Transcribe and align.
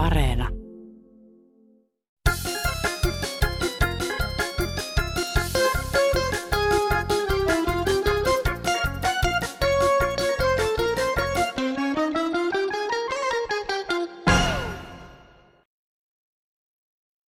Areena. 0.00 0.48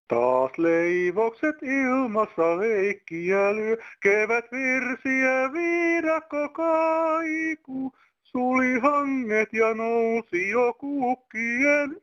Taas 0.08 0.58
leivokset 0.58 1.56
ilmassa 1.64 2.58
leikkiä 2.58 3.56
lyö, 3.56 3.78
kevät 4.00 4.46
virsiä 4.52 5.54
viidakko 5.54 6.50
kaiku. 6.50 7.94
Suli 8.32 8.80
hanget 8.80 9.54
ja 9.54 9.74
nousi 9.74 10.50
jo 10.50 10.74
kukkien. 10.74 12.02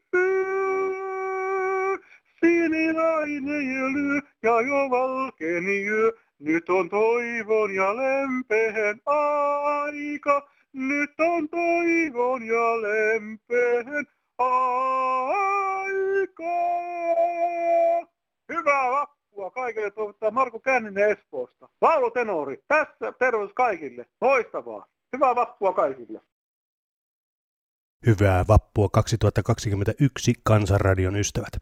Sinilainen 2.40 3.92
lyö 3.94 4.20
ja 4.42 4.60
jo 4.60 4.90
valkeni 4.90 5.82
yö. 5.86 6.12
Nyt 6.38 6.70
on 6.70 6.88
toivon 6.88 7.74
ja 7.74 7.96
lempeen 7.96 9.00
aika. 9.06 10.48
Nyt 10.72 11.20
on 11.20 11.48
toivon 11.48 12.46
ja 12.46 12.82
lempeen 12.82 14.06
aika. 14.38 14.58
Hyvää 18.48 18.90
vappua 18.90 19.50
kaikille 19.50 19.90
toivottaa 19.90 20.30
Marko 20.30 20.60
Känninen 20.60 21.10
Espoosta. 21.10 21.68
Laulutenori, 21.80 22.62
tässä 22.68 23.12
terveys 23.18 23.52
kaikille. 23.54 24.06
Loistavaa. 24.20 24.86
Hyvää 25.12 25.34
vappua 25.34 25.72
kaikille. 25.72 26.20
Hyvää 28.06 28.44
vappua 28.48 28.88
2021 28.88 30.32
Kansanradion 30.44 31.16
ystävät. 31.16 31.52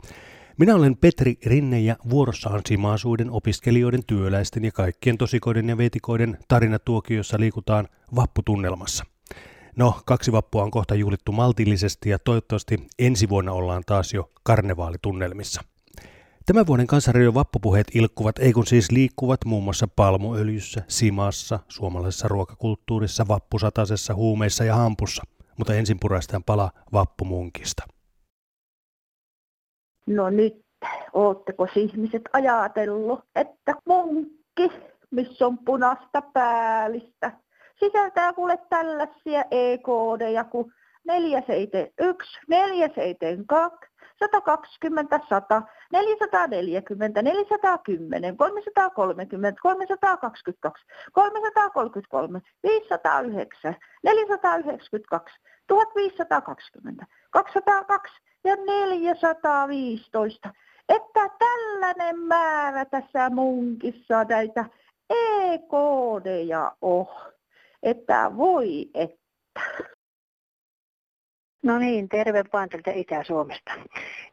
Minä 0.59 0.75
olen 0.75 0.97
Petri 0.97 1.35
Rinne 1.47 1.81
ja 1.81 1.97
vuorossa 2.11 2.61
Simaasuuden 2.67 3.31
opiskelijoiden, 3.31 4.05
työläisten 4.07 4.65
ja 4.65 4.73
kaikkien 4.73 5.19
tosikoiden 5.19 5.69
ja 5.69 5.79
vetikoiden 5.79 6.39
tarinatuokiossa 6.49 7.41
liikutaan 7.41 7.89
vapputunnelmassa. 8.17 9.05
No, 9.77 10.01
kaksi 10.07 10.33
vappua 10.33 10.63
on 10.63 10.71
kohta 10.71 10.95
juhlittu 10.95 11.33
maltillisesti 11.33 12.11
ja 12.11 12.19
toivottavasti 12.19 12.87
ensi 12.99 13.29
vuonna 13.29 13.53
ollaan 13.53 13.83
taas 13.87 14.15
jo 14.15 14.31
karnevaalitunnelmissa. 14.43 15.63
Tämän 16.47 16.67
vuoden 16.67 16.87
kansanradion 16.87 17.35
vappupuheet 17.35 17.87
ilkkuvat, 17.95 18.39
ei 18.39 18.53
kun 18.53 18.67
siis 18.67 18.91
liikkuvat 18.91 19.41
muun 19.45 19.65
muassa 19.65 19.89
palmuöljyssä, 19.97 20.83
simassa, 20.89 21.59
suomalaisessa 21.69 22.29
ruokakulttuurissa, 22.29 23.29
vappusatasessa, 23.29 24.15
huumeissa 24.15 24.65
ja 24.65 24.75
hampussa. 24.75 25.23
Mutta 25.59 25.75
ensin 25.75 25.97
puraistaan 26.01 26.45
pala 26.45 26.71
vappumunkista. 26.93 27.83
No 30.07 30.31
nyt, 30.31 30.65
ootteko 31.13 31.67
ihmiset 31.77 32.23
ajatellut, 32.33 33.21
että 33.35 33.75
munkki, 33.89 34.71
missä 35.11 35.47
on 35.47 35.59
punaista 35.59 36.23
päällistä, 36.23 37.33
sisältää 37.81 38.33
kuule 38.33 38.59
tällaisia 38.69 39.45
EKD 39.51 40.45
kuin 40.51 40.73
471, 41.07 42.41
472, 42.49 43.96
120, 44.19 45.21
100, 45.29 45.63
440, 45.93 47.23
410, 47.23 48.37
330, 48.37 49.61
322, 49.63 50.85
333, 51.13 52.41
509, 52.63 53.77
492, 54.03 55.35
1520, 55.67 57.07
202 57.31 58.15
ja 58.45 58.57
415. 58.57 60.53
Että 60.89 61.31
tällainen 61.39 62.19
määrä 62.19 62.85
tässä 62.85 63.31
munkissa 63.31 64.25
näitä 64.29 64.65
EKDja 65.11 66.73
on. 66.81 67.07
Että 67.83 68.31
voi 68.37 68.91
että. 68.95 69.27
No 71.67 71.79
niin, 71.79 72.09
terve 72.09 72.45
vaan 72.53 72.69
tältä 72.69 72.91
Itä-Suomesta. 72.91 73.73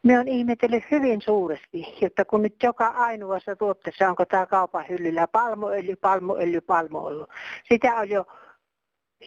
Me 0.03 0.19
on 0.19 0.27
ihmetellyt 0.27 0.83
hyvin 0.91 1.21
suuresti, 1.21 1.97
jotta 2.01 2.25
kun 2.25 2.41
nyt 2.41 2.55
joka 2.63 2.87
ainoassa 2.87 3.55
tuotteessa 3.55 4.09
onko 4.09 4.25
tämä 4.25 4.45
kaupan 4.45 4.85
hyllyllä 4.89 5.27
palmuöljy, 5.27 5.95
palmuöljy, 5.95 6.61
palmuöljy. 6.61 7.25
Sitä 7.71 7.95
on 7.95 8.09
jo 8.09 8.25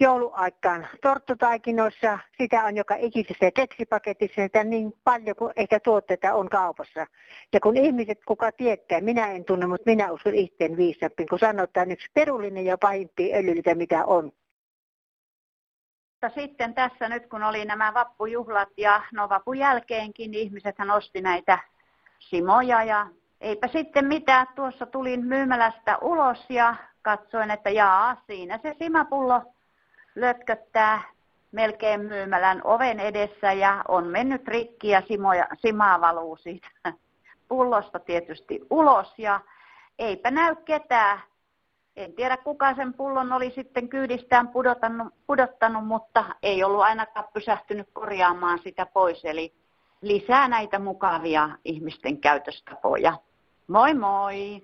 jouluaikaan 0.00 0.88
torttutaikinoissa, 1.02 2.18
sitä 2.40 2.64
on 2.64 2.76
joka 2.76 2.94
ikisessä 2.98 3.50
keksipaketissa, 3.50 4.42
sitä 4.42 4.64
niin 4.64 4.92
paljon 5.04 5.36
kuin 5.36 5.52
ehkä 5.56 5.80
tuotteita 5.80 6.34
on 6.34 6.48
kaupassa. 6.48 7.06
Ja 7.52 7.60
kun 7.60 7.76
ihmiset, 7.76 8.18
kuka 8.26 8.52
tietää, 8.52 9.00
minä 9.00 9.32
en 9.32 9.44
tunne, 9.44 9.66
mutta 9.66 9.90
minä 9.90 10.12
uskon 10.12 10.34
itteen 10.34 10.76
viisappiin, 10.76 11.28
kun 11.28 11.38
sanotaan 11.38 11.90
yksi 11.90 12.10
perullinen 12.14 12.64
ja 12.64 12.78
pahimpia 12.78 13.36
öljyitä, 13.36 13.74
mitä 13.74 14.04
on. 14.04 14.32
Mutta 16.16 16.40
sitten 16.40 16.74
tässä 16.74 17.08
nyt 17.08 17.26
kun 17.26 17.42
oli 17.42 17.64
nämä 17.64 17.94
vappujuhlat 17.94 18.68
ja 18.76 19.02
no 19.12 19.28
vapun 19.28 19.58
jälkeenkin 19.58 20.30
niin 20.30 20.42
ihmisethän 20.42 20.90
osti 20.90 21.20
näitä 21.20 21.58
simoja 22.18 22.84
ja 22.84 23.06
eipä 23.40 23.68
sitten 23.68 24.04
mitään. 24.04 24.46
Tuossa 24.54 24.86
tulin 24.86 25.24
myymälästä 25.24 25.98
ulos 25.98 26.44
ja 26.48 26.74
katsoin, 27.02 27.50
että 27.50 27.70
jaa, 27.70 28.16
siinä 28.26 28.58
se 28.62 28.76
simapullo 28.78 29.42
lötköttää 30.14 31.02
melkein 31.52 32.00
myymälän 32.00 32.60
oven 32.64 33.00
edessä 33.00 33.52
ja 33.52 33.84
on 33.88 34.06
mennyt 34.06 34.48
rikki 34.48 34.88
ja 34.88 35.02
simoja, 35.08 35.46
simaa 35.56 36.00
valuu 36.00 36.36
siitä 36.36 36.68
pullosta 37.48 37.98
tietysti 37.98 38.60
ulos 38.70 39.14
ja 39.18 39.40
eipä 39.98 40.30
näy 40.30 40.56
ketään 40.64 41.20
en 41.96 42.12
tiedä 42.12 42.36
kuka 42.36 42.74
sen 42.74 42.94
pullon 42.94 43.32
oli 43.32 43.50
sitten 43.50 43.88
kyydistään 43.88 44.48
pudottanut, 44.48 45.14
pudottanut, 45.26 45.86
mutta 45.86 46.24
ei 46.42 46.64
ollut 46.64 46.80
ainakaan 46.80 47.28
pysähtynyt 47.34 47.88
korjaamaan 47.92 48.58
sitä 48.58 48.86
pois. 48.86 49.24
Eli 49.24 49.54
lisää 50.00 50.48
näitä 50.48 50.78
mukavia 50.78 51.50
ihmisten 51.64 52.20
käytöstapoja. 52.20 53.18
Moi 53.66 53.94
moi! 53.94 54.62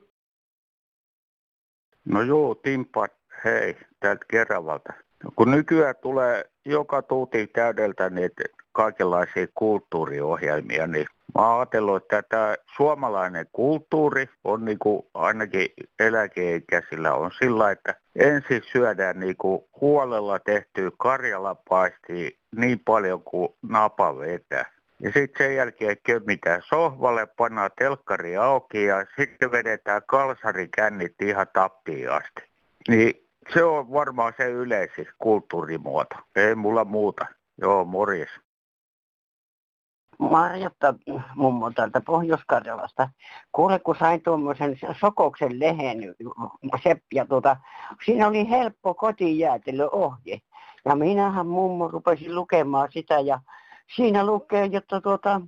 No 2.04 2.22
joo, 2.22 2.54
Timpa, 2.54 3.06
hei, 3.44 3.76
täältä 4.00 4.25
Keravalta. 4.28 4.93
Kun 5.37 5.50
nykyään 5.50 5.94
tulee 6.03 6.44
joka 6.64 7.03
tuutin 7.03 7.49
täydeltä 7.49 8.10
niitä 8.10 8.43
kaikenlaisia 8.72 9.47
kulttuuriohjelmia, 9.54 10.87
niin 10.87 11.06
Mä 11.34 11.59
ajatellut, 11.59 12.03
että 12.03 12.22
tämä 12.28 12.54
suomalainen 12.76 13.47
kulttuuri 13.53 14.28
on 14.44 14.65
niin 14.65 14.78
kuin 14.78 15.03
ainakin 15.15 15.69
eläkeikäisillä 16.00 17.15
on 17.15 17.31
sillä, 17.38 17.70
että 17.70 17.94
ensin 18.16 18.62
syödään 18.72 19.20
niin 19.20 19.37
kuin 19.37 19.62
huolella 19.81 20.38
tehtyä 20.38 20.91
karjalapaistia 20.98 22.31
niin 22.56 22.81
paljon 22.81 23.22
kuin 23.22 23.48
napa 23.62 24.19
vetää. 24.19 24.65
Ja 25.00 25.12
sitten 25.12 25.47
sen 25.47 25.56
jälkeen 25.56 25.97
kömmitään 26.03 26.62
sohvalle, 26.65 27.26
pannaan 27.26 27.70
telkkari 27.78 28.37
auki 28.37 28.84
ja 28.84 29.06
sitten 29.16 29.53
vedetään 29.53 30.03
kalsarikännit 30.06 31.22
ihan 31.22 31.47
tappiin 31.53 32.10
asti. 32.10 32.43
Niin 32.88 33.26
se 33.54 33.64
on 33.64 33.93
varmaan 33.93 34.32
se 34.37 34.44
yleisin 34.50 35.09
kulttuurimuoto. 35.19 36.16
Ei 36.37 36.54
mulla 36.54 36.84
muuta. 36.84 37.26
Joo, 37.60 37.84
morjes. 37.84 38.31
Marjatta 40.31 40.94
mummo 41.34 41.71
täältä 41.71 42.00
Pohjois-Karjalasta. 42.00 43.09
Kuule, 43.53 43.78
kun 43.78 43.97
sain 43.99 44.22
tuommoisen 44.22 44.78
Sokoksen 45.00 45.60
lehen, 45.60 46.15
se, 46.83 46.97
ja 47.15 47.27
tuota, 47.27 47.56
siinä 48.05 48.28
oli 48.28 48.50
helppo 48.50 48.94
kotijäätelöohje. 48.94 50.38
Ja 50.84 50.97
minähän 50.97 51.47
mummo 51.47 51.88
rupesin 51.88 52.34
lukemaan 52.34 52.88
sitä 52.93 53.21
ja 53.21 53.41
siinä 53.97 54.27
lukee, 54.27 54.69
että 54.72 55.00
tuota, 55.00 55.41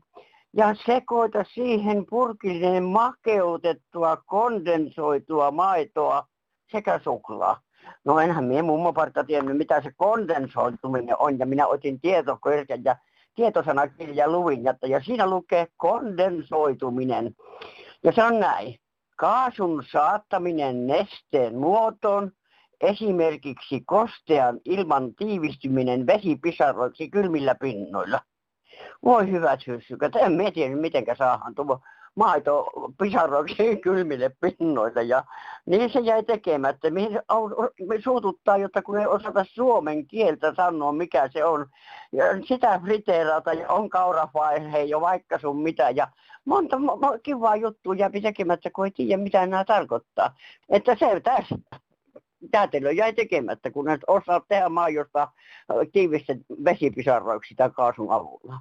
ja 0.52 0.74
sekoita 0.86 1.44
siihen 1.44 2.06
purkillinen 2.10 2.84
makeutettua 2.84 4.16
kondensoitua 4.16 5.50
maitoa 5.50 6.26
sekä 6.72 7.00
suklaa. 7.04 7.60
No 8.04 8.18
enhän 8.18 8.44
minä 8.44 8.62
mummoparta 8.62 9.24
tiennyt, 9.24 9.56
mitä 9.56 9.80
se 9.80 9.92
kondensoituminen 9.96 11.16
on, 11.18 11.38
ja 11.38 11.46
minä 11.46 11.66
otin 11.66 12.00
tietokirjan 12.00 12.84
ja 12.84 12.96
tietosanakirja 13.34 14.30
luin, 14.30 14.64
ja 14.64 15.00
siinä 15.00 15.26
lukee 15.30 15.66
kondensoituminen. 15.76 17.34
Ja 18.04 18.12
se 18.12 18.24
on 18.24 18.40
näin. 18.40 18.78
Kaasun 19.16 19.84
saattaminen 19.92 20.86
nesteen 20.86 21.58
muotoon, 21.58 22.32
esimerkiksi 22.80 23.82
kostean 23.86 24.60
ilman 24.64 25.14
tiivistyminen 25.14 26.06
vesipisaroiksi 26.06 27.10
kylmillä 27.10 27.54
pinnoilla. 27.54 28.20
Voi 29.04 29.30
hyvät 29.30 29.66
hyssykät, 29.66 30.16
en 30.16 30.52
tiedä 30.54 30.76
miten 30.76 31.04
saadaan 31.18 31.54
tuo 31.54 31.80
maito 32.14 32.66
pisaroiksi 33.02 33.76
kylmille 33.76 34.30
pinnoille. 34.40 35.02
Ja 35.02 35.24
niin 35.66 35.90
se 35.90 36.00
jäi 36.00 36.22
tekemättä. 36.22 36.90
Mihin 36.90 37.20
me 37.86 38.00
suututtaa, 38.00 38.56
jotta 38.56 38.82
kun 38.82 38.98
ei 38.98 39.06
osata 39.06 39.44
suomen 39.44 40.06
kieltä 40.06 40.54
sanoa, 40.54 40.92
mikä 40.92 41.28
se 41.28 41.44
on. 41.44 41.66
Ja 42.12 42.24
sitä 42.48 42.80
friteerata 42.84 43.52
ja 43.52 43.68
on 43.68 43.90
kaurafaihe 43.90 44.82
jo 44.82 45.00
vaikka 45.00 45.38
sun 45.38 45.62
mitä. 45.62 45.90
Ja 45.90 46.08
monta 46.44 46.76
kivaa 47.22 47.56
juttua 47.56 47.94
jääpi 47.94 48.20
tekemättä, 48.20 48.70
kun 48.70 48.84
ei 48.84 48.90
tiedä 48.90 49.22
mitä 49.22 49.46
nämä 49.46 49.64
tarkoittaa. 49.64 50.34
Että 50.68 50.96
se 50.98 51.20
tässä 51.20 51.56
Täätelö 52.50 52.92
jäi 52.92 53.12
tekemättä, 53.12 53.70
kun 53.70 53.88
et 53.88 54.00
osaa 54.06 54.40
tehdä 54.48 54.68
maidosta 54.68 55.28
tiivistä 55.92 56.36
vesipisarroiksi 56.64 57.54
tai 57.54 57.70
kaasun 57.70 58.10
avulla. 58.10 58.60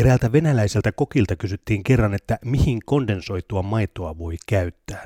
Eräältä 0.00 0.32
venäläiseltä 0.32 0.92
kokilta 0.92 1.36
kysyttiin 1.36 1.84
kerran, 1.84 2.14
että 2.14 2.38
mihin 2.44 2.78
kondensoitua 2.86 3.62
maitoa 3.62 4.18
voi 4.18 4.34
käyttää. 4.48 5.04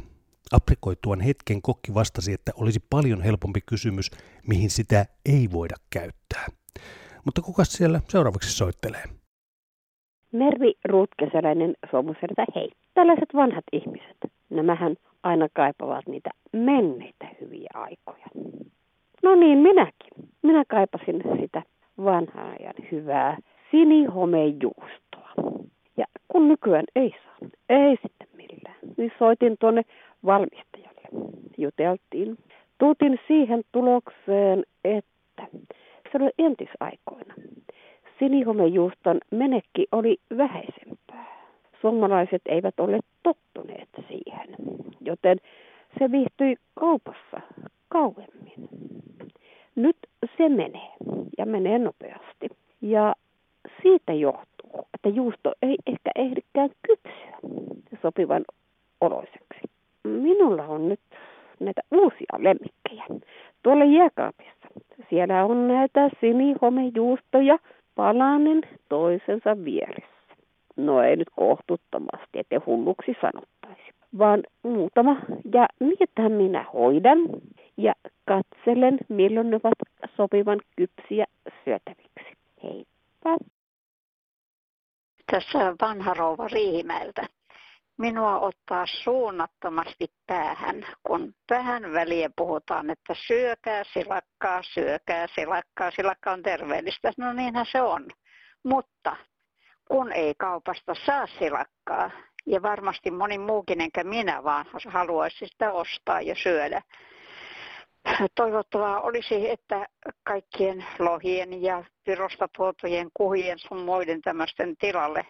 Aprikoituan 0.53 1.21
hetken 1.21 1.63
kokki 1.63 1.95
vastasi, 1.95 2.33
että 2.33 2.53
olisi 2.57 2.81
paljon 2.91 3.23
helpompi 3.23 3.61
kysymys, 3.67 4.11
mihin 4.49 4.71
sitä 4.71 5.05
ei 5.27 5.49
voida 5.53 5.75
käyttää. 5.91 6.47
Mutta 7.25 7.43
kuka 7.43 7.65
siellä 7.65 8.01
seuraavaksi 8.09 8.57
soittelee? 8.57 9.05
Mervi 10.33 10.75
Ruutkeseläinen 10.85 11.75
Suomusertä, 11.91 12.45
hei. 12.55 12.71
Tällaiset 12.95 13.29
vanhat 13.35 13.65
ihmiset, 13.73 14.17
nämähän 14.51 14.97
aina 15.23 15.49
kaipavat 15.55 16.07
niitä 16.09 16.31
menneitä 16.53 17.29
hyviä 17.41 17.71
aikoja. 17.75 18.27
No 19.23 19.35
niin, 19.35 19.59
minäkin. 19.59 20.29
Minä 20.43 20.65
kaipasin 20.69 21.23
sitä 21.41 21.63
vanhaa 21.99 22.53
ajan 22.61 22.75
hyvää 22.93 23.37
sinihomejuustoa. 23.73 25.31
Ja 25.97 26.05
kun 26.29 26.49
nykyään 26.49 26.85
ei 26.97 27.11
saa, 27.11 27.49
ei 27.69 27.97
sitten 28.03 28.29
millään, 28.37 28.79
niin 28.97 29.13
soitin 29.19 29.57
tuonne 29.61 29.83
valmistajalle. 30.25 31.09
Juteltiin. 31.59 32.39
Tuutin 32.79 33.21
siihen 33.29 33.63
tulokseen, 33.73 34.65
että 34.85 35.47
se 36.13 36.19
oli 36.21 36.31
entisaikoina. 36.39 37.35
Sinihomejuuston 38.19 39.21
menekki 39.31 39.87
oli 39.93 40.17
vähäisempää. 40.37 41.33
Suomalaiset 41.81 42.43
eivät 42.47 42.81
ole 42.81 43.01
tottuneet 43.23 43.89
siihen, 44.09 44.57
joten 45.01 45.39
se 45.99 46.11
viihtyi 46.11 46.57
kaupassa 46.75 47.41
kauemmin. 47.89 48.69
Nyt 49.75 49.97
se 50.37 50.49
menee 50.49 50.93
ja 51.39 51.47
menee 51.47 51.79
nopeasti. 51.79 52.49
Ja 52.81 53.15
siitä 53.83 54.13
johtuu, 54.13 54.87
että 54.95 55.09
juusto 55.09 55.53
ei 55.63 55.77
ehkä 55.87 56.11
ehdikään 56.17 56.71
kypsyä 56.87 57.39
sopivan 58.03 58.45
oloiseksi. 59.01 59.61
Minulla 60.05 60.67
on 60.67 60.89
nyt 60.89 61.01
näitä 61.61 61.81
uusia 61.91 62.39
lemmikkejä 62.39 63.05
tuolla 63.63 63.85
jääkaapissa. 63.85 64.69
Siellä 65.11 65.45
on 65.45 65.69
näitä 65.69 66.11
sinihomejuustoja 66.21 67.59
palanen 67.95 68.61
toisensa 68.89 69.65
vieressä. 69.65 70.13
No 70.77 71.03
ei 71.03 71.17
nyt 71.17 71.29
kohtuuttomasti, 71.37 72.39
ettei 72.39 72.59
hulluksi 72.67 73.17
sanottaisi, 73.21 73.83
vaan 74.19 74.43
muutama. 74.63 75.17
Ja 75.55 75.67
niitä 75.81 76.29
minä 76.29 76.65
hoidan 76.73 77.19
ja 77.77 77.93
katselen, 78.25 78.99
milloin 79.09 79.51
ne 79.51 79.57
ovat 79.57 80.09
sopivan 80.17 80.61
kypsiä 80.77 81.25
syötäviksi. 81.65 82.37
Heippa! 82.63 83.37
Tässä 85.33 85.59
vanha 85.81 86.15
rouva 86.15 86.49
Riihimäeltä. 86.49 87.27
Minua 87.99 88.39
ottaa 88.39 88.87
suunnattomasti 88.87 90.07
päähän, 90.27 90.87
kun 91.03 91.35
vähän 91.51 91.93
väliä 91.93 92.31
puhutaan, 92.37 92.91
että 92.91 93.15
syökää 93.27 93.85
silakkaa, 93.93 94.63
syökää 94.63 95.27
silakkaa, 95.35 95.91
silakka 95.91 96.33
on 96.33 96.43
terveellistä. 96.43 97.13
No 97.17 97.33
niinhän 97.33 97.67
se 97.73 97.83
on. 97.83 98.07
Mutta 98.65 99.17
kun 99.89 100.13
ei 100.13 100.35
kaupasta 100.39 100.95
saa 101.07 101.27
silakkaa, 101.39 102.11
ja 102.47 102.63
varmasti 102.63 103.11
moni 103.11 103.39
muukin 103.39 103.81
enkä 103.81 104.05
minä 104.05 104.45
vaan 104.45 104.67
haluaisi 104.87 105.47
sitä 105.47 105.73
ostaa 105.73 106.21
ja 106.21 106.35
syödä, 106.35 106.83
toivottavaa 108.35 109.01
olisi, 109.01 109.51
että 109.51 109.87
kaikkien 110.23 110.85
lohien 110.99 111.63
ja 111.63 111.85
Virosta 112.07 112.49
tuotujen 112.57 113.09
kuhien 113.15 113.59
sun 113.59 113.79
muiden 113.79 114.23
tämmöisten 114.23 114.77
tilalle 114.77 115.27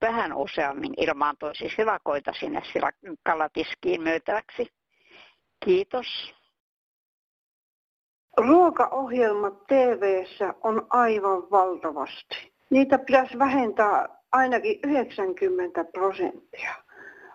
vähän 0.00 0.34
useammin 0.34 0.94
ilmaantuisi 0.96 1.68
silakoita 1.76 2.32
sinne 2.32 2.62
kalatiskiin 3.22 4.02
myytäväksi. 4.02 4.66
Kiitos. 5.64 6.34
Ruokaohjelmat 8.36 9.66
tv 9.66 10.24
on 10.62 10.86
aivan 10.90 11.50
valtavasti. 11.50 12.52
Niitä 12.70 12.98
pitäisi 12.98 13.38
vähentää 13.38 14.08
ainakin 14.32 14.80
90 14.84 15.84
prosenttia. 15.84 16.74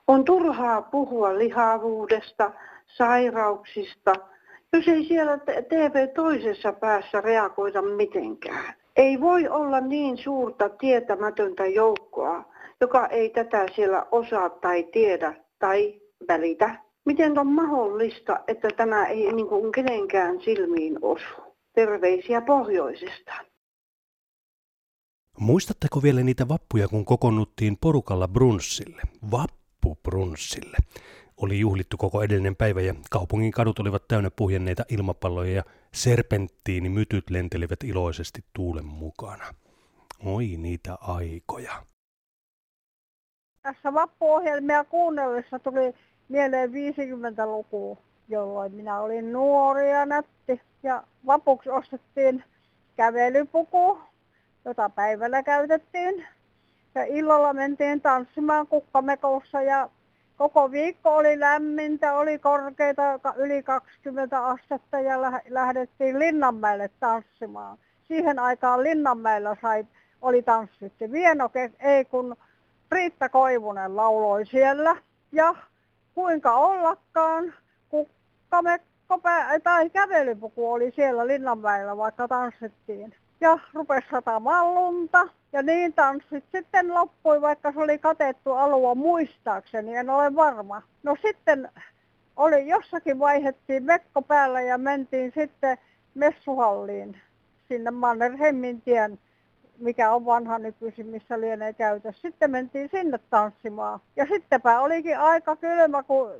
On 0.07 0.25
turhaa 0.25 0.81
puhua 0.81 1.37
lihavuudesta, 1.37 2.51
sairauksista– 2.87 4.13
jos 4.73 4.87
ei 4.87 5.05
siellä 5.05 5.37
TV 5.69 6.07
toisessa 6.15 6.73
päässä 6.73 7.21
reagoida 7.21 7.81
mitenkään. 7.81 8.73
Ei 8.95 9.21
voi 9.21 9.47
olla 9.47 9.79
niin 9.79 10.17
suurta 10.17 10.69
tietämätöntä 10.69 11.65
joukkoa, 11.65 12.53
joka 12.81 13.07
ei 13.07 13.29
tätä 13.29 13.65
siellä 13.75 14.05
osaa 14.11 14.49
tai 14.49 14.83
tiedä 14.83 15.33
tai 15.59 16.01
välitä. 16.27 16.75
Miten 17.05 17.39
on 17.39 17.47
mahdollista, 17.47 18.39
että 18.47 18.67
tämä 18.77 19.05
ei 19.05 19.33
niin 19.33 19.47
kuin 19.47 19.71
kenenkään 19.71 20.41
silmiin 20.41 20.99
osu? 21.01 21.55
Terveisiä 21.75 22.41
pohjoisesta. 22.41 23.33
Muistatteko 25.39 26.03
vielä 26.03 26.23
niitä 26.23 26.47
vappuja, 26.47 26.87
kun 26.87 27.05
kokonnuttiin 27.05 27.77
porukalla 27.81 28.27
brunssille? 28.27 29.01
Vappubrunssille 29.31 30.77
oli 31.41 31.59
juhlittu 31.59 31.97
koko 31.97 32.21
edellinen 32.21 32.55
päivä 32.55 32.81
ja 32.81 32.95
kaupungin 33.09 33.51
kadut 33.51 33.79
olivat 33.79 34.07
täynnä 34.07 34.31
puhjenneita 34.35 34.83
ilmapalloja 34.89 35.51
ja 35.51 35.63
serpenttiinimytyt 35.93 37.29
lentelivät 37.29 37.83
iloisesti 37.83 38.43
tuulen 38.53 38.85
mukana. 38.85 39.45
Oi 40.25 40.45
niitä 40.45 40.97
aikoja. 41.01 41.83
Tässä 43.61 43.93
vappuohjelmia 43.93 44.83
kuunnellessa 44.83 45.59
tuli 45.59 45.95
mieleen 46.29 46.69
50-luku, 46.69 47.97
jolloin 48.27 48.73
minä 48.73 48.99
olin 48.99 49.33
nuori 49.33 49.91
ja 49.91 50.05
nätti. 50.05 50.61
Ja 50.83 51.03
vapuksi 51.25 51.69
ostettiin 51.69 52.43
kävelypuku, 52.95 53.99
jota 54.65 54.89
päivällä 54.89 55.43
käytettiin. 55.43 56.25
Ja 56.95 57.05
illalla 57.05 57.53
mentiin 57.53 58.01
tanssimaan 58.01 58.67
kukkamekoussa 58.67 59.61
ja 59.61 59.89
koko 60.37 60.71
viikko 60.71 61.15
oli 61.15 61.39
lämmintä, 61.39 62.13
oli 62.13 62.39
korkeita 62.39 63.19
yli 63.35 63.63
20 63.63 64.45
astetta 64.45 64.99
ja 64.99 65.21
lähdettiin 65.49 66.19
Linnanmäelle 66.19 66.89
tanssimaan. 66.99 67.77
Siihen 68.07 68.39
aikaan 68.39 68.83
Linnanmäellä 68.83 69.57
sai, 69.61 69.85
oli 70.21 70.41
tanssitti. 70.41 71.11
Vienoke 71.11 71.71
ei 71.79 72.05
kun 72.05 72.35
Riitta 72.91 73.29
Koivunen 73.29 73.95
lauloi 73.95 74.45
siellä. 74.45 74.95
Ja 75.31 75.55
kuinka 76.15 76.53
ollakaan, 76.53 77.53
kukkamekko 77.89 79.21
tai 79.63 79.89
kävelypuku 79.89 80.71
oli 80.71 80.91
siellä 80.95 81.27
Linnanmäellä, 81.27 81.97
vaikka 81.97 82.27
tanssittiin. 82.27 83.15
Ja 83.41 83.59
rupesi 83.73 84.07
satamaan 84.11 84.75
lunta 84.75 85.27
ja 85.53 85.61
niin 85.61 85.93
tanssit 85.93 86.43
sitten 86.51 86.93
loppui, 86.93 87.41
vaikka 87.41 87.71
se 87.71 87.79
oli 87.79 87.97
katettu 87.97 88.53
alue 88.53 88.95
muistaakseni, 88.95 89.95
en 89.95 90.09
ole 90.09 90.35
varma. 90.35 90.81
No 91.03 91.15
sitten 91.21 91.69
oli 92.37 92.67
jossakin 92.67 93.19
vaihettiin 93.19 93.83
mekko 93.83 94.21
päällä 94.21 94.61
ja 94.61 94.77
mentiin 94.77 95.31
sitten 95.35 95.77
messuhalliin 96.15 97.21
sinne 97.67 97.91
Mannerheimin 97.91 98.81
tien, 98.81 99.19
mikä 99.77 100.11
on 100.11 100.25
vanha 100.25 100.59
nykyisin, 100.59 101.05
missä 101.05 101.41
lienee 101.41 101.73
käytös. 101.73 102.21
Sitten 102.21 102.51
mentiin 102.51 102.89
sinne 102.91 103.19
tanssimaan. 103.29 103.99
Ja 104.15 104.25
sittenpä 104.25 104.81
olikin 104.81 105.19
aika 105.19 105.55
kylmä, 105.55 106.03
kun 106.03 106.31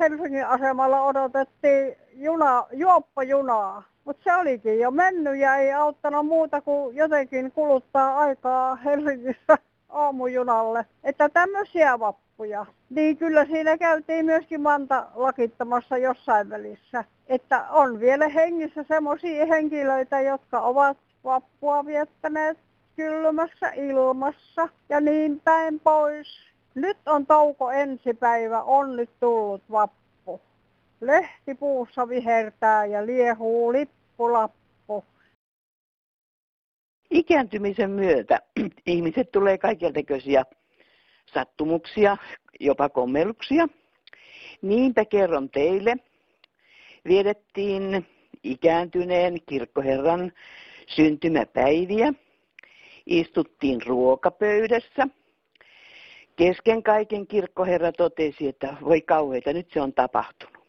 Helsingin 0.00 0.46
asemalla 0.46 1.04
odotettiin 1.04 1.96
juna, 2.12 2.66
juoppajunaa. 2.72 3.82
Mutta 4.04 4.24
se 4.24 4.36
olikin 4.36 4.80
jo 4.80 4.90
mennyt 4.90 5.36
ja 5.36 5.56
ei 5.56 5.72
auttanut 5.72 6.26
muuta 6.26 6.60
kuin 6.60 6.96
jotenkin 6.96 7.52
kuluttaa 7.52 8.18
aikaa 8.18 8.76
Helsingissä 8.76 9.58
aamujunalle. 9.88 10.86
Että 11.04 11.28
tämmöisiä 11.28 11.98
vappuja. 11.98 12.66
Niin 12.90 13.16
kyllä 13.16 13.44
siinä 13.44 13.78
käytiin 13.78 14.26
myöskin 14.26 14.60
manta 14.60 15.06
lakittamassa 15.14 15.98
jossain 15.98 16.50
välissä. 16.50 17.04
Että 17.26 17.64
on 17.70 18.00
vielä 18.00 18.28
hengissä 18.28 18.84
semmoisia 18.88 19.46
henkilöitä, 19.46 20.20
jotka 20.20 20.60
ovat 20.60 20.96
vappua 21.24 21.86
viettäneet 21.86 22.58
kylmässä 22.96 23.68
ilmassa 23.68 24.68
ja 24.88 25.00
niin 25.00 25.40
päin 25.40 25.80
pois. 25.80 26.26
Nyt 26.74 26.98
on 27.06 27.26
touko 27.26 27.70
ensipäivä, 27.70 28.62
on 28.62 28.96
nyt 28.96 29.10
tullut 29.20 29.62
vappu. 29.70 30.03
Lehti 31.06 31.54
puussa 31.54 32.08
vihertää 32.08 32.86
ja 32.86 33.06
liehuu 33.06 33.72
lippulappu. 33.72 35.04
Ikääntymisen 37.10 37.90
myötä 37.90 38.40
ihmiset 38.86 39.32
tulee 39.32 39.58
kaikenlaisia 39.58 40.44
sattumuksia, 41.34 42.16
jopa 42.60 42.88
kommelluksia. 42.88 43.68
Niinpä 44.62 45.04
kerron 45.04 45.50
teille. 45.50 45.96
Viedettiin 47.08 48.06
ikääntyneen 48.42 49.38
kirkkoherran 49.48 50.32
syntymäpäiviä. 50.86 52.12
Istuttiin 53.06 53.86
ruokapöydässä. 53.86 55.08
Kesken 56.36 56.82
kaiken 56.82 57.26
kirkkoherra 57.26 57.92
totesi, 57.92 58.48
että 58.48 58.76
voi 58.84 59.00
kauheita, 59.00 59.52
nyt 59.52 59.70
se 59.72 59.80
on 59.80 59.92
tapahtunut. 59.92 60.63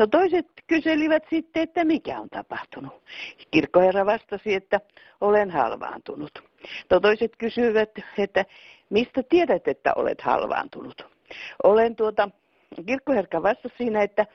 No 0.00 0.06
toiset 0.06 0.46
kyselivät 0.66 1.22
sitten, 1.30 1.62
että 1.62 1.84
mikä 1.84 2.20
on 2.20 2.28
tapahtunut. 2.30 3.02
Kirkkoherra 3.50 4.06
vastasi, 4.06 4.54
että 4.54 4.80
olen 5.20 5.50
halvaantunut. 5.50 6.42
No 6.90 7.00
toiset 7.00 7.32
kysyivät, 7.38 7.90
että 8.18 8.44
mistä 8.90 9.22
tiedät, 9.28 9.68
että 9.68 9.92
olet 9.96 10.20
halvaantunut. 10.20 11.06
Olen 11.62 11.96
tuota, 11.96 12.28
kirkkoherra 12.86 13.42
vastasi 13.42 13.74
siinä, 13.78 14.02
että 14.02 14.26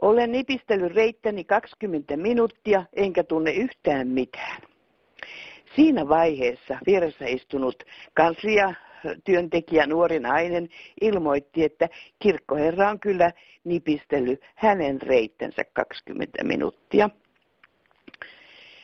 olen 0.00 0.32
nipistellyt 0.32 0.94
reittäni 0.94 1.44
20 1.44 2.16
minuuttia, 2.16 2.84
enkä 2.92 3.24
tunne 3.24 3.50
yhtään 3.52 4.08
mitään. 4.08 4.62
Siinä 5.76 6.08
vaiheessa 6.08 6.78
vieressä 6.86 7.26
istunut 7.26 7.84
kanslia 8.14 8.74
työntekijä, 9.24 9.86
nuori 9.86 10.20
nainen, 10.20 10.68
ilmoitti, 11.00 11.64
että 11.64 11.88
kirkkoherra 12.18 12.90
on 12.90 13.00
kyllä 13.00 13.32
nipistellyt 13.64 14.40
hänen 14.54 15.02
reittensä 15.02 15.64
20 15.72 16.44
minuuttia. 16.44 17.10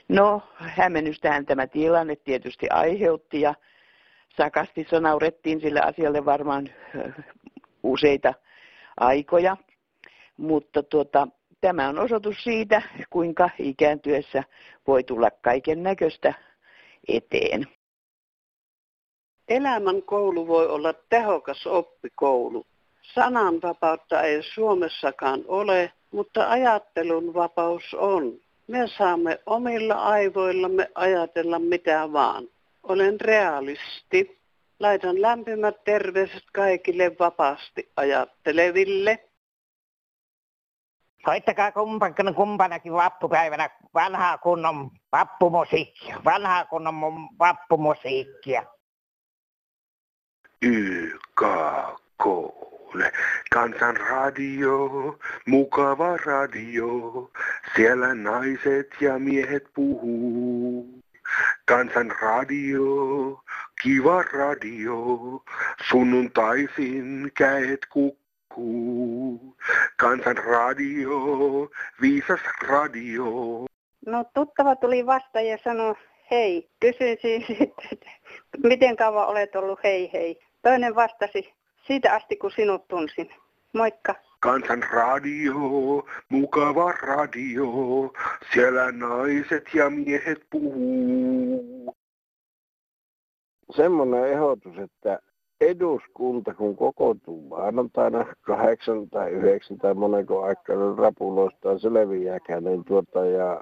No, 0.08 0.42
hämmennystähän 0.56 1.46
tämä 1.46 1.66
tilanne 1.66 2.16
tietysti 2.16 2.66
aiheutti 2.70 3.40
ja 3.40 3.54
sakasti 4.36 4.86
sonaurettiin 4.90 5.60
sille 5.60 5.80
asialle 5.80 6.24
varmaan 6.24 6.68
useita 7.82 8.34
aikoja. 9.00 9.56
Mutta 10.36 10.82
tuota, 10.82 11.28
tämä 11.60 11.88
on 11.88 11.98
osoitus 11.98 12.44
siitä, 12.44 12.82
kuinka 13.10 13.50
ikääntyessä 13.58 14.42
voi 14.86 15.04
tulla 15.04 15.30
kaiken 15.30 15.82
näköistä 15.82 16.34
eteen. 17.08 17.66
Elämän 19.48 20.02
koulu 20.02 20.46
voi 20.46 20.66
olla 20.66 20.92
tehokas 20.92 21.66
oppikoulu. 21.66 22.66
Sananvapautta 23.14 24.22
ei 24.22 24.42
Suomessakaan 24.42 25.44
ole, 25.46 25.92
mutta 26.10 26.50
ajattelun 26.50 27.34
vapaus 27.34 27.94
on. 27.94 28.32
Me 28.66 28.88
saamme 28.98 29.40
omilla 29.46 29.94
aivoillamme 29.94 30.90
ajatella 30.94 31.58
mitä 31.58 32.12
vaan. 32.12 32.44
Olen 32.82 33.20
realisti. 33.20 34.38
Laitan 34.80 35.22
lämpimät 35.22 35.84
terveiset 35.84 36.44
kaikille 36.52 37.12
vapaasti 37.18 37.92
ajatteleville. 37.96 39.28
Soittakaa 41.24 41.72
kumpana, 41.72 42.32
kumpanakin 42.32 42.92
vappupäivänä 42.92 43.70
vanhaa 43.94 44.38
kunnon 44.38 44.90
vappumusiikkia. 45.12 46.16
Vanhaa 46.24 46.64
kunnon 46.64 46.94
vappumusiikkia. 47.38 48.64
YKK. 50.62 52.24
Kansanradio, 53.50 55.18
mukava 55.46 56.16
radio, 56.16 57.30
siellä 57.74 58.14
naiset 58.14 58.88
ja 59.00 59.18
miehet 59.18 59.64
puhuu. 59.74 61.02
Kansanradio, 61.64 63.40
kiva 63.82 64.22
radio, 64.22 65.42
sunnuntaisin 65.88 67.32
käet 67.34 67.86
kukkuu. 67.86 69.56
Kansanradio, 69.96 71.70
viisas 72.00 72.40
radio. 72.68 73.66
No 74.06 74.24
tuttava 74.34 74.76
tuli 74.76 75.06
vasta 75.06 75.40
ja 75.40 75.58
sanoi 75.64 75.94
hei. 76.30 76.70
Kysyin 76.80 77.18
sitten, 77.22 77.62
että 77.92 78.68
miten 78.68 78.96
kauan 78.96 79.28
olet 79.28 79.56
ollut 79.56 79.84
hei 79.84 80.10
hei. 80.12 80.51
Toinen 80.62 80.94
vastasi, 80.94 81.54
siitä 81.86 82.14
asti 82.14 82.36
kun 82.36 82.50
sinut 82.50 82.88
tunsin. 82.88 83.30
Moikka. 83.72 84.14
Kansan 84.40 84.82
radio, 84.92 85.54
mukava 86.28 86.92
radio, 86.92 87.66
siellä 88.54 88.92
naiset 88.92 89.64
ja 89.74 89.90
miehet 89.90 90.46
puhuu. 90.50 91.94
Semmoinen 93.76 94.28
ehdotus, 94.28 94.78
että 94.78 95.18
eduskunta, 95.62 96.54
kun 96.54 96.76
kokoontuu 96.76 97.42
maanantaina 97.48 98.26
kahdeksan 98.40 99.10
tai 99.10 99.30
yhdeksän 99.30 99.78
tai 99.78 99.94
monenko 99.94 100.42
aikaa 100.42 100.94
rapuloistaan 100.96 101.80
selviääkään, 101.80 102.64
niin 102.64 102.84
tuota, 102.84 103.24
ja 103.24 103.60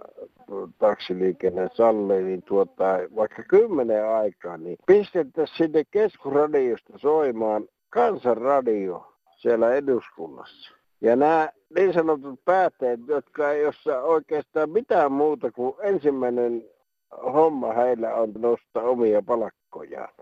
taksiliikenne 0.78 1.68
sallii, 1.72 2.22
niin 2.22 2.42
tuota, 2.42 2.84
vaikka 3.16 3.42
kymmenen 3.42 4.08
aikaa, 4.08 4.56
niin 4.56 4.76
pistettäisiin 4.86 5.56
sinne 5.56 5.84
keskusradiosta 5.90 6.92
soimaan 6.96 7.64
kansanradio 7.90 9.12
siellä 9.36 9.74
eduskunnassa. 9.74 10.74
Ja 11.00 11.16
nämä 11.16 11.48
niin 11.76 11.92
sanotut 11.92 12.44
päätteet, 12.44 13.00
jotka 13.06 13.52
ei 13.52 13.64
ole 13.66 14.02
oikeastaan 14.02 14.70
mitään 14.70 15.12
muuta 15.12 15.52
kuin 15.52 15.74
ensimmäinen 15.82 16.64
homma 17.32 17.72
heillä 17.72 18.14
on 18.14 18.32
nostaa 18.38 18.82
omia 18.82 19.22
palkkojaan. 19.70 20.14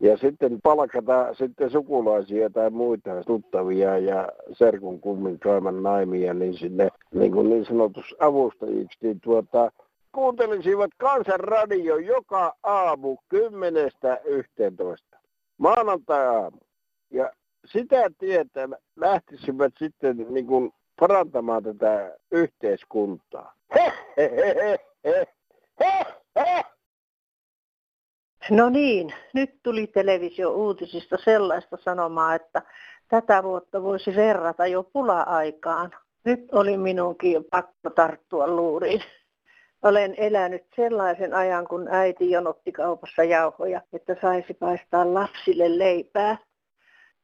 Ja 0.00 0.16
sitten 0.16 0.60
palkata 0.62 1.34
sitten 1.34 1.70
sukulaisia 1.70 2.50
tai 2.50 2.70
muita 2.70 3.10
tuttavia 3.26 3.98
ja 3.98 4.28
serkun 4.52 5.00
kummin 5.00 5.38
kaiman 5.38 5.82
naimia 5.82 6.34
niin 6.34 6.54
sinne 6.54 6.88
niin, 7.14 7.32
kuin 7.32 7.50
niin 7.50 7.64
sanotus 7.64 8.16
avustajiksi, 8.18 8.98
niin 9.00 9.20
tuota, 9.20 9.70
kuuntelisivat 10.12 10.90
kansanradio 10.98 11.96
joka 11.96 12.54
aamu 12.62 13.16
10.11. 13.34 15.18
Maanantai-aamu. 15.58 16.58
Ja 17.10 17.32
sitä 17.64 18.10
tietä 18.18 18.68
lähtisivät 18.96 19.72
sitten 19.78 20.26
niin 20.30 20.46
kuin 20.46 20.72
parantamaan 21.00 21.62
tätä 21.62 22.16
yhteiskuntaa. 22.30 23.54
He, 23.74 23.92
he, 24.16 24.30
he, 24.36 24.78
he, 25.04 25.26
he, 25.80 26.04
he. 26.36 26.73
No 28.50 28.68
niin, 28.68 29.14
nyt 29.32 29.50
tuli 29.62 29.86
televisio-uutisista 29.86 31.16
sellaista 31.24 31.76
sanomaa, 31.84 32.34
että 32.34 32.62
tätä 33.08 33.42
vuotta 33.42 33.82
voisi 33.82 34.16
verrata 34.16 34.66
jo 34.66 34.82
pula-aikaan. 34.82 35.90
Nyt 36.24 36.48
oli 36.52 36.76
minunkin 36.76 37.44
pakko 37.50 37.90
tarttua 37.90 38.48
luuriin. 38.48 39.02
Olen 39.82 40.14
elänyt 40.16 40.64
sellaisen 40.76 41.34
ajan, 41.34 41.68
kun 41.68 41.88
äiti 41.90 42.30
jonotti 42.30 42.72
kaupassa 42.72 43.24
jauhoja, 43.24 43.80
että 43.92 44.16
saisi 44.20 44.54
paistaa 44.54 45.14
lapsille 45.14 45.78
leipää. 45.78 46.38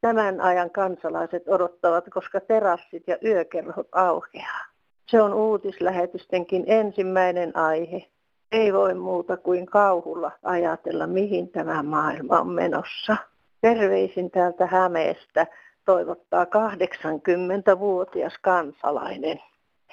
Tämän 0.01 0.41
ajan 0.41 0.71
kansalaiset 0.71 1.49
odottavat, 1.49 2.05
koska 2.15 2.41
terassit 2.41 3.03
ja 3.07 3.19
yökerhot 3.25 3.89
aukeaa. 3.93 4.65
Se 5.07 5.23
on 5.23 5.35
uutislähetystenkin 5.35 6.65
ensimmäinen 6.67 7.57
aihe. 7.57 8.07
Ei 8.53 8.73
voi 8.73 8.95
muuta 8.95 9.37
kuin 9.37 9.67
kauhulla 9.67 10.33
ajatella, 10.43 11.07
mihin 11.07 11.49
tämä 11.49 11.83
maailma 11.83 12.41
on 12.41 12.49
menossa. 12.49 13.17
Terveisin 13.61 14.31
täältä 14.31 14.67
Hämeestä 14.67 15.47
toivottaa 15.85 16.45
80-vuotias 16.45 18.33
kansalainen. 18.43 19.41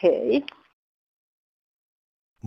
Hei! 0.03 0.43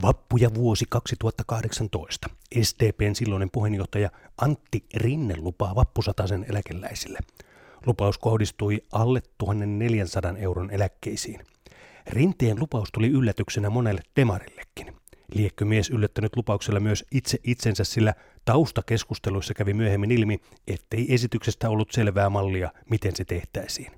Vappu 0.02 0.36
ja 0.36 0.54
vuosi 0.54 0.84
2018. 0.88 2.30
SDPn 2.62 3.14
silloinen 3.14 3.50
puheenjohtaja 3.52 4.10
Antti 4.40 4.84
Rinne 4.96 5.34
lupaa 5.38 5.74
vappusataisen 5.74 6.46
eläkeläisille. 6.50 7.18
Lupaus 7.86 8.18
kohdistui 8.18 8.80
alle 8.92 9.22
1400 9.38 10.34
euron 10.38 10.70
eläkkeisiin. 10.70 11.40
Rinteen 12.06 12.60
lupaus 12.60 12.88
tuli 12.92 13.08
yllätyksenä 13.08 13.70
monelle 13.70 14.00
demarillekin. 14.16 14.99
Liekkö 15.34 15.64
mies 15.64 15.90
yllättänyt 15.90 16.36
lupauksella 16.36 16.80
myös 16.80 17.04
itse 17.12 17.38
itsensä, 17.44 17.84
sillä 17.84 18.14
taustakeskusteluissa 18.44 19.54
kävi 19.54 19.74
myöhemmin 19.74 20.10
ilmi, 20.10 20.38
ettei 20.66 21.14
esityksestä 21.14 21.70
ollut 21.70 21.90
selvää 21.90 22.30
mallia, 22.30 22.70
miten 22.90 23.16
se 23.16 23.24
tehtäisiin. 23.24 23.92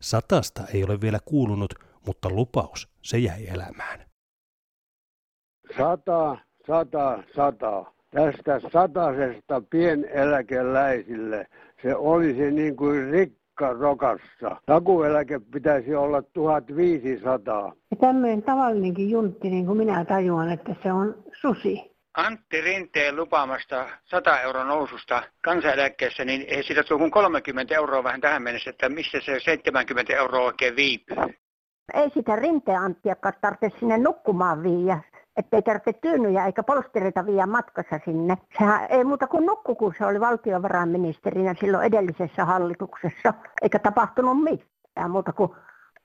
Satasta 0.00 0.62
ei 0.74 0.84
ole 0.84 1.00
vielä 1.00 1.18
kuulunut, 1.24 1.74
mutta 2.06 2.30
lupaus, 2.30 2.88
se 3.02 3.18
jäi 3.18 3.46
elämään. 3.46 4.00
Sata, 5.76 6.38
sata, 6.66 7.22
sata. 7.36 7.84
tästä 8.10 8.60
satasesta 8.72 9.62
pieneläkeläisille. 9.70 11.46
Se 11.82 11.96
olisi 11.96 12.50
niin 12.50 12.76
kuin 12.76 13.10
rikka 13.10 13.35
rokassa. 13.60 14.56
Takueläke 14.66 15.40
pitäisi 15.52 15.94
olla 15.94 16.22
1500. 16.22 17.72
Ja 17.90 17.96
tämmöinen 17.96 18.42
tavallinenkin 18.42 19.10
juntti, 19.10 19.50
niin 19.50 19.66
kuin 19.66 19.78
minä 19.78 20.04
tajuan, 20.04 20.52
että 20.52 20.74
se 20.82 20.92
on 20.92 21.14
susi. 21.40 21.96
Antti 22.16 22.60
Rinteen 22.60 23.16
lupaamasta 23.16 23.86
100 24.04 24.40
euron 24.40 24.68
noususta 24.68 25.22
kansaneläkkeessä, 25.42 26.24
niin 26.24 26.44
ei 26.48 26.62
siitä 26.62 26.82
tule 26.82 26.98
kuin 26.98 27.10
30 27.10 27.74
euroa 27.74 28.04
vähän 28.04 28.20
tähän 28.20 28.42
mennessä, 28.42 28.70
että 28.70 28.88
missä 28.88 29.20
se 29.20 29.40
70 29.40 30.12
euroa 30.12 30.46
oikein 30.46 30.76
viipyy. 30.76 31.16
Ei 31.94 32.10
sitä 32.14 32.36
Rinteen 32.36 32.80
Anttiakaan 32.80 33.34
tarvitse 33.40 33.78
sinne 33.78 33.98
nukkumaan 33.98 34.62
viiä, 34.62 35.00
ettei 35.36 35.62
tarvitse 35.62 35.92
tyynyjä 35.92 36.46
eikä 36.46 36.62
polstereita 36.62 37.26
viiä 37.26 37.46
matkassa 37.46 38.00
sinne. 38.04 38.36
Sehän 38.58 38.86
ei 38.90 39.04
muuta 39.04 39.26
kuin 39.26 39.46
nukku, 39.46 39.74
kun 39.74 39.94
se 39.98 40.06
oli 40.06 40.20
valtiovarainministerinä 40.20 41.54
silloin 41.54 41.86
edellisessä 41.86 42.44
hallituksessa, 42.44 43.34
eikä 43.62 43.78
tapahtunut 43.78 44.42
mitään 44.42 45.10
muuta 45.10 45.32
kuin 45.32 45.50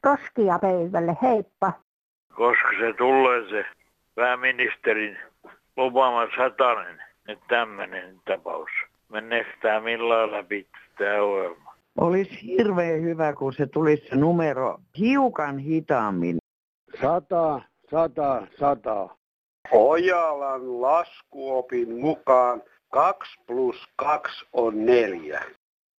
roskia 0.04 0.60
pöydälle, 0.60 1.18
heippa. 1.22 1.74
Koska 2.36 2.70
se 2.80 2.94
tulee 2.98 3.50
se 3.50 3.66
pääministerin 4.16 5.18
lupaama 5.78 6.28
satanen, 6.38 7.04
nyt 7.28 7.40
tämmöinen 7.48 8.20
tapaus. 8.26 8.70
Meneekö 9.10 9.50
tämä 9.62 9.80
millään 9.80 10.32
läpi 10.32 10.68
tämä 10.98 11.22
ohjelma? 11.22 11.72
Olisi 11.98 12.48
hirveän 12.48 13.02
hyvä, 13.02 13.34
kun 13.34 13.54
se 13.54 13.68
tulisi 13.68 14.08
se 14.10 14.16
numero 14.16 14.78
hiukan 14.98 15.58
hitaammin. 15.58 16.38
Sata, 17.02 17.62
sata, 17.92 18.48
sata. 18.60 19.21
Ojalan 19.72 20.82
laskuopin 20.82 22.00
mukaan 22.00 22.64
2 22.92 23.32
plus 23.48 23.76
2 23.96 24.46
on 24.54 24.86
4. 24.86 25.46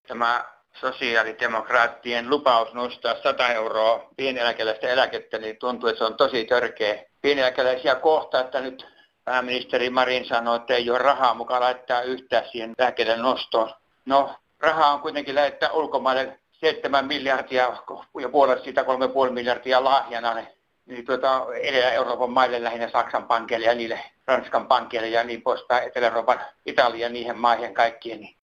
Tämä 0.09 0.45
sosiaalidemokraattien 0.81 2.31
lupaus 2.31 2.75
nostaa 2.75 3.15
100 3.23 3.49
euroa 3.49 4.09
pieneläkeläistä 4.17 4.89
eläkettä, 4.89 5.39
niin 5.39 5.57
tuntuu, 5.57 5.89
että 5.89 5.99
se 5.99 6.05
on 6.05 6.17
tosi 6.17 6.45
törkeä 6.45 7.05
pieneläkeläisiä 7.23 7.95
kohta, 7.95 8.41
että 8.41 8.61
nyt 8.61 8.87
pääministeri 9.25 9.91
Marin 9.91 10.25
sanoi, 10.25 10.57
että 10.57 10.75
ei 10.75 10.91
ole 10.91 10.99
rahaa 10.99 11.35
mukaan 11.35 11.63
laittaa 11.63 12.03
yhtään 12.03 12.45
siihen 12.53 12.73
lääkkeiden 12.79 13.23
nostoon. 13.23 13.75
No, 14.07 14.35
rahaa 14.61 14.93
on 14.93 15.01
kuitenkin 15.01 15.35
lähettää 15.35 15.71
ulkomaille 15.71 16.39
7 16.53 17.07
miljardia 17.07 17.77
ja 18.21 18.29
puolet 18.29 18.65
siitä 18.65 18.83
3,5 18.83 19.31
miljardia 19.31 19.85
lahjana. 19.85 20.35
Niin, 20.35 20.49
niin 20.87 21.07
tuota, 21.07 21.47
Etelä-Euroopan 21.63 22.31
maille 22.31 22.63
lähinnä 22.63 22.91
Saksan 22.91 23.25
pankeille 23.25 23.67
ja 23.67 23.75
niille 23.75 24.01
Ranskan 24.27 24.67
pankeille 24.67 25.09
ja 25.09 25.25
niin 25.25 25.43
poispäin, 25.43 25.89
Etelä-Euroopan, 25.89 26.41
Italia 26.67 27.09
niihin 27.09 27.39
maihin 27.39 27.75
kaikkien. 27.75 28.21
Niin. 28.21 28.37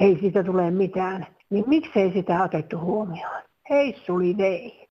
Ei 0.00 0.18
siitä 0.20 0.44
tule 0.44 0.70
mitään. 0.70 1.26
Niin 1.50 1.64
miksei 1.66 2.12
sitä 2.12 2.42
otettu 2.42 2.78
huomioon? 2.78 3.42
Hei 3.70 3.96
suli 4.06 4.36
vei. 4.38 4.88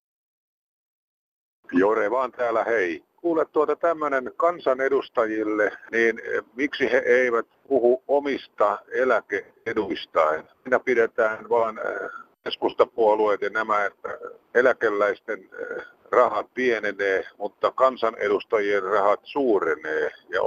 Jore 1.72 2.10
vaan 2.10 2.32
täällä 2.32 2.64
hei. 2.64 3.04
Kuule 3.16 3.44
tuota 3.44 3.76
tämmöinen 3.76 4.32
kansanedustajille, 4.36 5.72
niin 5.92 6.18
eh, 6.18 6.44
miksi 6.56 6.92
he 6.92 7.02
eivät 7.06 7.46
puhu 7.68 8.02
omista 8.08 8.78
eläkeeduistaan? 8.92 10.48
Minä 10.64 10.78
pidetään 10.78 11.48
vaan 11.48 11.78
eh, 11.78 12.10
keskustapuolueet 12.44 13.40
ja 13.40 13.50
nämä, 13.50 13.84
että 13.84 14.08
eläkeläisten 14.54 15.38
eh, 15.38 15.84
rahat 16.12 16.46
pienenee, 16.54 17.24
mutta 17.38 17.70
kansanedustajien 17.70 18.82
rahat 18.82 19.20
suurenee 19.22 20.10
ja 20.28 20.40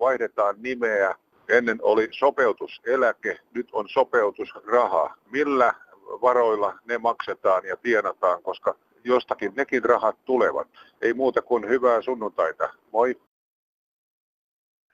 vaihdetaan 0.00 0.54
nimeä. 0.58 1.14
Ennen 1.48 1.78
oli 1.82 2.08
sopeutuseläke, 2.10 3.38
nyt 3.54 3.68
on 3.72 3.88
sopeutusraha. 3.88 5.14
Millä 5.30 5.74
varoilla 6.06 6.78
ne 6.84 6.98
maksetaan 6.98 7.64
ja 7.64 7.76
tienataan, 7.76 8.42
koska 8.42 8.74
jostakin 9.04 9.52
nekin 9.56 9.84
rahat 9.84 10.16
tulevat. 10.24 10.68
Ei 11.02 11.14
muuta 11.14 11.42
kuin 11.42 11.68
hyvää 11.68 12.02
sunnuntaita. 12.02 12.68
Moi! 12.92 13.20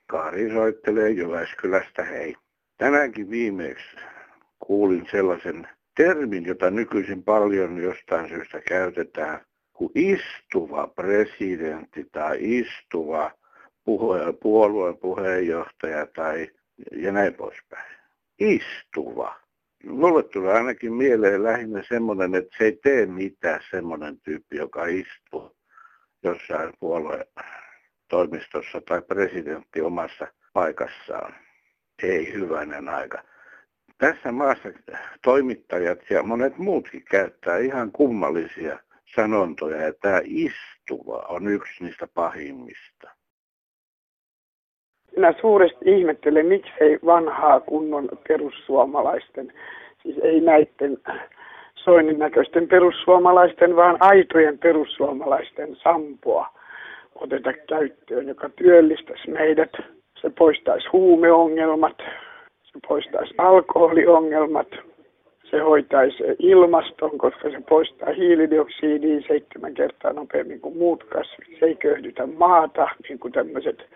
Kari 0.06 0.52
soittelee 0.52 1.10
Jyväskylästä, 1.10 2.04
hei. 2.04 2.36
Tänäänkin 2.78 3.30
viimeksi 3.30 3.96
kuulin 4.58 5.06
sellaisen 5.10 5.68
termin, 5.96 6.46
jota 6.46 6.70
nykyisin 6.70 7.22
paljon 7.22 7.78
jostain 7.82 8.28
syystä 8.28 8.60
käytetään, 8.60 9.40
kuin 9.80 9.92
istuva 9.94 10.86
presidentti 10.86 12.06
tai 12.12 12.38
istuva 12.40 13.30
puolueen 14.42 14.96
puheenjohtaja 15.00 16.06
tai 16.06 16.48
ja 16.92 17.12
näin 17.12 17.34
poispäin. 17.34 17.96
Istuva. 18.38 19.36
Mulle 19.84 20.22
tulee 20.22 20.52
ainakin 20.52 20.94
mieleen 20.94 21.44
lähinnä 21.44 21.82
semmoinen, 21.88 22.34
että 22.34 22.56
se 22.58 22.64
ei 22.64 22.78
tee 22.82 23.06
mitään 23.06 23.60
semmoinen 23.70 24.20
tyyppi, 24.20 24.56
joka 24.56 24.86
istuu 24.86 25.56
jossain 26.22 26.72
puolueen 26.80 27.26
toimistossa 28.08 28.80
tai 28.88 29.02
presidentti 29.02 29.80
omassa 29.80 30.26
paikassaan. 30.52 31.34
Ei 32.02 32.32
hyvänen 32.32 32.88
aika. 32.88 33.22
Tässä 33.98 34.32
maassa 34.32 34.68
toimittajat 35.22 35.98
ja 36.10 36.22
monet 36.22 36.58
muutkin 36.58 37.04
käyttää 37.10 37.58
ihan 37.58 37.92
kummallisia 37.92 38.78
sanontoja 39.14 39.76
ja 39.76 39.92
tämä 39.92 40.20
istuva 40.24 41.26
on 41.28 41.48
yksi 41.48 41.84
niistä 41.84 42.08
pahimmista. 42.14 43.10
Minä 45.16 45.34
suuresti 45.40 45.84
ihmettelen, 45.84 46.46
miksei 46.46 46.98
vanhaa 47.06 47.60
kunnon 47.60 48.08
perussuomalaisten, 48.28 49.52
siis 50.02 50.16
ei 50.22 50.40
näiden 50.40 50.98
Soinin 51.74 52.18
näköisten 52.18 52.68
perussuomalaisten, 52.68 53.76
vaan 53.76 53.96
aitojen 54.00 54.58
perussuomalaisten 54.58 55.76
sampoa 55.76 56.46
oteta 57.14 57.52
käyttöön, 57.52 58.28
joka 58.28 58.48
työllistäisi 58.48 59.30
meidät. 59.30 59.70
Se 60.20 60.30
poistaisi 60.38 60.88
huumeongelmat, 60.92 61.96
se 62.62 62.78
poistaisi 62.88 63.34
alkoholiongelmat, 63.38 64.68
se 65.50 65.58
hoitaisi 65.58 66.24
ilmaston, 66.38 67.18
koska 67.18 67.50
se 67.50 67.62
poistaa 67.68 68.12
hiilidioksidia 68.12 69.20
seitsemän 69.28 69.74
kertaa 69.74 70.12
nopeammin 70.12 70.60
kuin 70.60 70.76
muut 70.76 71.04
kasvit. 71.04 71.58
Se 71.60 71.66
ei 71.66 71.74
köyhdytä 71.74 72.26
maata, 72.26 72.88
niin 73.08 73.18
kuin 73.18 73.32
tämmöiset 73.32 73.86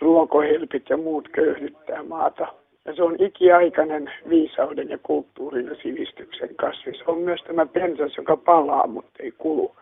ruokohelpit 0.00 0.90
ja 0.90 0.96
muut 0.96 1.28
köyhdyttää 1.28 2.02
maata. 2.02 2.46
Ja 2.84 2.94
se 2.94 3.02
on 3.02 3.16
ikiaikainen 3.18 4.12
viisauden 4.28 4.88
ja 4.88 4.98
kulttuurin 5.02 5.66
ja 5.66 5.74
sivistyksen 5.82 6.54
kasvi. 6.56 6.92
Se 6.94 7.04
on 7.06 7.18
myös 7.18 7.40
tämä 7.42 7.66
pensas, 7.66 8.16
joka 8.16 8.36
palaa, 8.36 8.86
mutta 8.86 9.22
ei 9.22 9.32
kulu. 9.38 9.76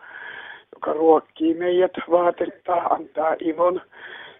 Joka 0.75 0.93
ruokkii 0.93 1.53
meidät, 1.53 1.91
vaatettaa, 2.11 2.87
antaa 2.87 3.35
ivon 3.45 3.81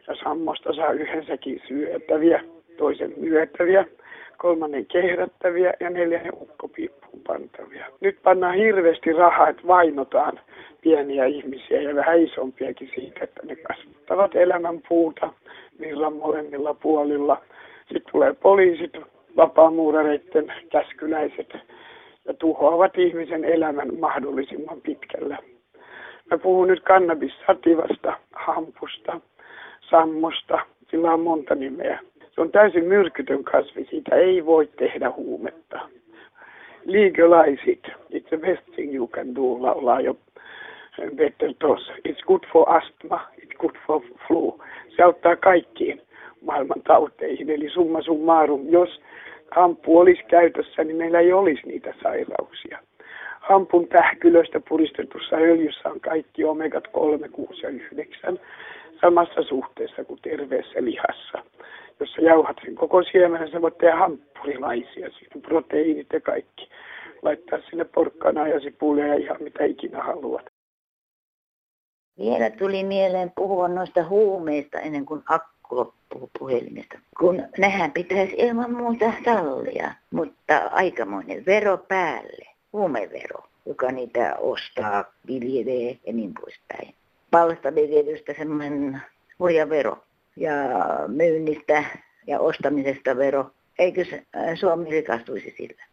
ja 0.08 0.16
sammosta 0.24 0.74
saa 0.74 0.92
yhdensäkin 0.92 1.62
syötäviä, 1.68 2.44
toisen 2.78 3.14
myötäviä, 3.18 3.86
kolmannen 4.42 4.86
kehrättäviä 4.86 5.74
ja 5.80 5.90
neljännen 5.90 6.34
ukkopiippuun 6.42 7.22
pantavia. 7.28 7.86
Nyt 8.00 8.18
pannaan 8.24 8.56
hirveästi 8.56 9.14
rahaa, 9.14 9.50
että 9.50 9.68
vainotaan 9.68 10.40
pieniä 10.82 11.26
ihmisiä 11.26 11.82
ja 11.82 11.96
vähän 11.96 12.20
isompiakin 12.20 12.90
siitä, 12.96 13.24
että 13.24 13.42
ne 13.46 13.56
kasvattavat 13.56 14.36
elämän 14.36 14.82
puuta 14.90 15.34
virran 15.80 16.14
molemmilla 16.14 16.74
puolilla. 16.74 17.42
Sitten 17.80 18.12
tulee 18.12 18.34
poliisit, 18.34 18.98
vapaamuurareiden 19.38 20.54
käskyläiset 20.72 21.54
ja 22.26 22.34
tuhoavat 22.34 22.98
ihmisen 22.98 23.46
elämän 23.46 24.00
mahdollisimman 24.00 24.82
pitkällä. 24.82 25.38
Mä 26.32 26.38
puhun 26.38 26.68
nyt 26.68 26.84
kannabissativasta, 26.84 28.18
hampusta, 28.32 29.22
sammosta, 29.90 30.60
sillä 30.92 31.14
on 31.14 31.20
monta 31.20 31.56
nimeä. 31.56 32.00
Se 32.36 32.42
on 32.42 32.52
täysin 32.52 32.86
myrkytön 32.86 33.44
kasvi, 33.44 33.88
siitä 33.90 34.16
ei 34.16 34.46
voi 34.46 34.70
tehdä 34.78 35.12
huumetta. 35.12 35.80
Legalize 36.86 37.62
it. 37.72 37.88
It's 37.88 38.28
the 38.28 38.38
best 38.38 38.66
thing 38.76 38.96
you 38.96 39.08
can 39.08 39.36
do, 39.36 39.62
laulaa 39.62 40.02
jo 40.02 40.16
Peter 41.18 41.54
Toss. 41.60 41.92
It's 42.08 42.24
good 42.28 42.44
for 42.54 42.70
asthma, 42.70 43.28
it's 43.38 43.58
good 43.58 43.76
for 43.88 44.02
flu. 44.28 44.60
Se 44.96 45.04
auttaa 45.04 45.36
kaikkiin 45.36 46.02
maailman 46.42 46.82
tauteihin. 46.82 47.50
Eli 47.50 47.70
summa 47.70 48.02
summarum, 48.02 48.70
jos 48.70 49.02
hampu 49.52 50.00
olisi 50.00 50.24
käytössä, 50.24 50.84
niin 50.84 50.98
meillä 50.98 51.20
ei 51.20 51.34
olisi 51.34 51.62
niitä 51.68 51.94
sairauksia. 52.04 52.80
Hampun 53.40 53.88
tähkylöstä 53.88 54.60
puristetussa 54.70 55.36
öljyssä 55.36 55.90
on 55.90 56.00
kaikki 56.00 56.44
omegat 56.44 56.88
3, 56.88 57.30
6 57.30 57.62
ja 57.66 57.70
9 57.70 58.40
samassa 59.02 59.44
suhteessa 59.44 60.04
kuin 60.04 60.20
terveessä 60.22 60.84
lihassa. 60.84 61.51
Jos 62.02 62.12
sä 62.14 62.22
jauhat 62.22 62.58
sen 62.66 62.76
koko 62.76 63.04
siemenen, 63.04 63.52
sä 63.52 63.62
voit 63.62 63.78
tehdä 63.78 63.96
hampurilaisia, 63.96 65.10
siinä 65.10 65.42
proteiinit 65.48 66.08
ja 66.14 66.22
kaikki. 66.22 66.70
Laittaa 67.22 67.60
sinne 67.70 67.86
porkkana 67.86 68.48
ja 68.48 68.60
sipulia 68.60 69.08
ja 69.08 69.16
ihan 69.16 69.44
mitä 69.44 69.64
ikinä 69.64 70.04
haluat. 70.04 70.46
Vielä 72.20 72.50
tuli 72.50 72.84
mieleen 72.84 73.32
puhua 73.36 73.68
noista 73.68 74.04
huumeista 74.04 74.80
ennen 74.80 75.06
kuin 75.06 75.24
akku 75.30 75.76
loppuu 75.76 76.30
puhelimesta. 76.40 77.00
Kun 77.20 77.44
nehän 77.58 77.92
pitäisi 77.92 78.36
ilman 78.38 78.74
muuta 78.74 79.14
sallia, 79.26 79.92
mutta 80.12 80.58
aikamoinen 80.72 81.46
vero 81.46 81.78
päälle, 81.78 82.46
huumevero, 82.74 83.44
joka 83.66 83.92
niitä 83.92 84.36
ostaa, 84.40 85.06
viljelee 85.28 85.98
ja 86.08 86.14
niin 86.14 86.34
poispäin. 86.42 86.96
Palstaviljelystä 87.32 88.34
semmoinen 88.38 89.02
hurja 89.40 89.70
vero 89.70 89.98
ja 90.36 90.54
myynnistä 91.08 91.84
ja 92.28 92.40
ostamisesta 92.40 93.18
vero. 93.18 93.52
Eikö 93.80 94.06
Suomi 94.56 94.90
rikastuisi 94.90 95.54
sillä? 95.58 95.84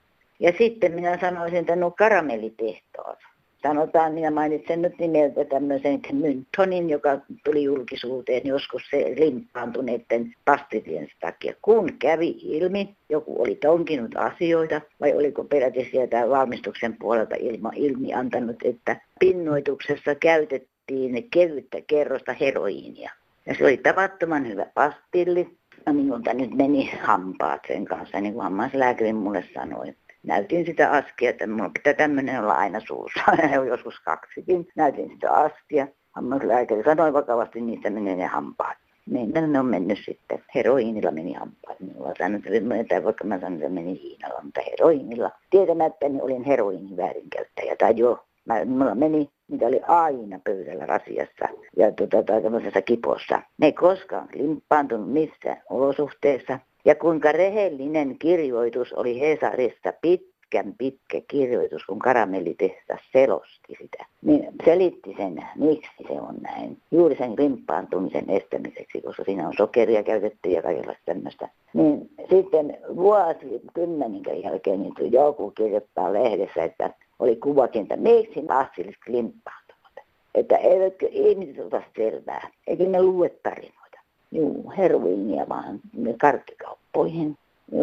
Ja 0.40 0.53
sitten 0.59 0.92
minä 0.92 1.18
sanoisin, 1.20 1.59
että 1.59 1.77
nuo 1.77 1.90
karamellitehtaat 1.90 3.18
sanotaan, 3.62 4.12
minä 4.12 4.31
mainitsen 4.31 4.83
nyt 4.83 4.98
nimeltä 4.98 5.44
tämmöisen 5.44 6.01
Myntonin, 6.12 6.90
joka 6.90 7.18
tuli 7.44 7.62
julkisuuteen 7.62 8.42
joskus 8.44 8.83
se 8.90 9.14
limppaantuneiden 9.16 10.35
pastitien 10.44 11.09
takia. 11.20 11.55
Kun 11.62 11.92
kävi 11.98 12.35
ilmi, 12.42 12.94
joku 13.09 13.42
oli 13.42 13.55
tonkinut 13.55 14.16
asioita, 14.16 14.81
vai 15.01 15.14
oliko 15.14 15.44
peräti 15.44 15.88
sieltä 15.90 16.29
valmistuksen 16.29 16.96
puolelta 16.98 17.35
ilma, 17.38 17.72
ilmi 17.77 18.14
antanut, 18.14 18.57
että 18.64 19.01
pinnoituksessa 19.20 20.14
käytettiin 20.14 21.31
kevyttä 21.31 21.79
kerrosta 21.87 22.33
heroiinia. 22.33 23.11
Ja 23.48 23.54
se 23.54 23.64
oli 23.64 23.76
tavattoman 23.76 24.48
hyvä 24.48 24.66
pastilli. 24.74 25.58
No 25.87 25.92
minulta 25.92 26.34
nyt 26.34 26.54
meni 26.54 26.90
hampaat 27.02 27.61
sen 27.68 27.84
kanssa, 27.84 28.20
niin 28.20 28.32
kuin 28.32 28.42
hammaslääkäri 28.42 29.12
mulle 29.12 29.44
sanoi 29.54 29.94
näytin 30.22 30.66
sitä 30.66 30.90
askia, 30.90 31.30
että 31.30 31.46
minulla 31.46 31.70
pitää 31.70 31.94
tämmöinen 31.94 32.40
olla 32.40 32.52
aina 32.52 32.80
suussa. 32.80 33.20
Joskus 33.68 34.00
kaksikin. 34.00 34.68
Näytin 34.76 35.11
sitä 35.11 35.32
askia. 35.32 35.88
Hammaslääkäri 36.12 36.82
sanoi 36.84 37.12
vakavasti, 37.12 37.61
niistä 37.61 37.90
menee 37.90 38.16
ne 38.16 38.26
hampaat. 38.26 38.76
Niin 39.06 39.32
ne 39.52 39.61
on 39.61 39.66
mennyt 39.66 39.98
sitten. 40.04 40.44
Heroiinilla 40.54 41.11
meni 41.11 41.32
hampaat. 41.32 41.80
Minulla 41.80 42.14
sanoi, 42.18 42.40
että 42.80 43.04
vaikka 43.04 43.24
mä 43.24 43.40
sanoin, 43.40 43.62
että 43.62 43.74
meni 43.74 44.02
hiinalla, 44.02 44.42
mutta 44.42 44.61
heroiinilla. 44.70 45.30
Tietämättäni 45.50 46.20
olin 46.20 46.44
heroiinin 46.44 46.96
väärinkäyttäjä. 46.96 47.76
Tai 47.76 47.94
joo, 47.96 48.24
mä, 48.44 48.64
mulla 48.64 48.94
meni, 48.94 49.30
mitä 49.48 49.66
oli 49.66 49.80
aina 49.88 50.40
pöydällä 50.44 50.87
rasiassa 50.87 51.48
ja 51.76 51.92
tota, 51.92 52.22
tai 52.22 52.42
tämmöisessä 52.42 52.82
kipossa. 52.82 53.42
Ne 53.58 53.66
ei 53.66 53.72
koskaan 53.72 54.28
limppaantunut 54.34 55.12
missään 55.12 55.62
olosuhteessa. 55.70 56.58
Ja 56.84 56.94
kuinka 56.94 57.32
rehellinen 57.32 58.18
kirjoitus 58.18 58.92
oli 58.92 59.20
Hesarissa, 59.20 59.92
pitkän 60.00 60.74
pitkä 60.78 61.20
kirjoitus, 61.28 61.84
kun 61.87 61.98
karamellitehdas 61.98 63.00
selosti 63.12 63.74
sitä. 63.82 64.06
Niin 64.22 64.48
selitti 64.64 65.14
sen, 65.16 65.44
miksi 65.56 65.90
se 66.08 66.12
on 66.12 66.34
näin. 66.42 66.78
Juuri 66.90 67.16
sen 67.16 67.38
rimppaantumisen 67.38 68.30
estämiseksi, 68.30 69.00
koska 69.00 69.24
siinä 69.24 69.46
on 69.48 69.54
sokeria 69.56 70.02
käytetty 70.02 70.48
ja 70.50 70.62
kaikenlaista 70.62 71.02
tämmöistä. 71.06 71.48
Niin 71.74 72.11
sitten 72.30 72.78
vuosi 72.96 73.62
kymmenen 73.74 74.42
jälkeen 74.44 74.82
niin 74.82 75.12
joku 75.12 75.50
kirjoittaa 75.50 76.12
lehdessä, 76.12 76.64
että 76.64 76.90
oli 77.18 77.37
kuvakin, 77.37 77.83
että 77.83 77.96
miksi 77.96 78.42
lapsilliset 78.48 79.02
limppaantuvat. 79.09 79.92
Että 80.35 80.57
eivätkö 80.57 81.09
ihmiset 81.11 81.66
ota 81.66 81.83
selvää, 81.96 82.50
eikä 82.66 82.85
ne 82.85 83.02
lue 83.02 83.28
tarinoita. 83.28 83.98
Juu, 84.33 84.72
heroiinia 84.76 85.48
vaan 85.48 85.81
karkkikauppoihin. 86.20 87.38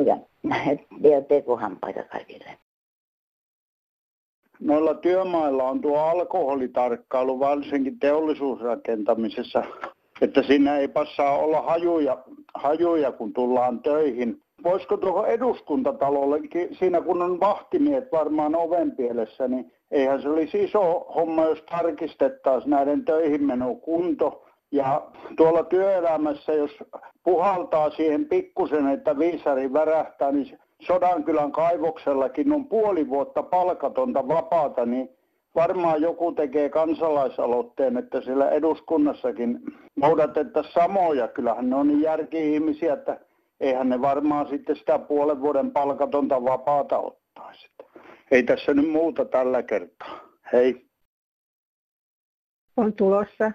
Ja 0.06 0.18
vielä 1.04 1.22
tekohampaita 1.22 2.04
kaikille. 2.04 2.58
Noilla 4.60 4.94
työmailla 4.94 5.64
on 5.64 5.82
tuo 5.82 5.98
alkoholitarkkailu 5.98 7.40
varsinkin 7.40 8.00
teollisuusrakentamisessa, 8.00 9.64
että 10.22 10.44
siinä 10.44 10.78
ei 10.78 10.88
passaa 10.88 11.38
olla 11.38 11.62
hajuja, 11.62 12.24
hajuja 12.54 13.12
kun 13.12 13.34
tullaan 13.34 13.80
töihin. 13.80 14.42
Voisiko 14.66 14.98
tuohon 14.98 15.28
eduskuntatalollekin, 15.28 16.76
siinä 16.76 17.02
kun 17.02 17.22
on 17.22 17.40
vahtimiehet 17.40 18.12
varmaan 18.12 18.56
ovenpielessä, 18.56 19.48
niin 19.48 19.72
eihän 19.92 20.22
se 20.22 20.30
olisi 20.30 20.64
iso 20.64 21.00
homma, 21.16 21.46
jos 21.46 21.62
tarkistettaisiin 21.62 22.70
näiden 22.70 23.06
töihin 23.06 23.44
meno 23.44 23.76
kunto 23.76 24.46
ja 24.72 25.02
tuolla 25.38 25.64
työelämässä, 25.64 26.54
jos 26.54 26.72
puhaltaa 27.24 27.90
siihen 27.90 28.26
pikkusen, 28.26 28.88
että 28.88 29.20
viisari 29.20 29.74
värähtää, 29.74 30.32
niin 30.32 30.60
Sodankylän 30.82 31.52
kaivoksellakin 31.52 32.54
on 32.54 32.66
puoli 32.66 33.10
vuotta 33.10 33.44
palkatonta 33.44 34.28
vapaata, 34.28 34.86
niin 34.86 35.10
varmaan 35.56 36.02
joku 36.02 36.32
tekee 36.32 36.70
kansalaisaloitteen, 36.70 37.98
että 37.98 38.22
siellä 38.22 38.50
eduskunnassakin 38.50 39.60
noudatettaisiin 39.96 40.74
samoja. 40.74 41.28
Kyllähän 41.28 41.70
ne 41.70 41.76
on 41.76 41.88
niin 41.88 42.02
järki-ihmisiä, 42.02 42.94
että 42.94 43.20
eihän 43.60 43.90
ne 43.90 44.02
varmaan 44.02 44.48
sitten 44.48 44.76
sitä 44.76 45.00
puolen 45.00 45.42
vuoden 45.42 45.72
palkatonta 45.72 46.44
vapaata 46.44 46.98
ottaisi. 46.98 47.70
Ei 48.32 48.44
tässä 48.44 48.74
nyt 48.74 48.90
muuta 48.90 49.26
tällä 49.26 49.64
kertaa. 49.64 50.20
Hei. 50.54 50.86
On 52.78 52.94
tulossa 52.94 53.52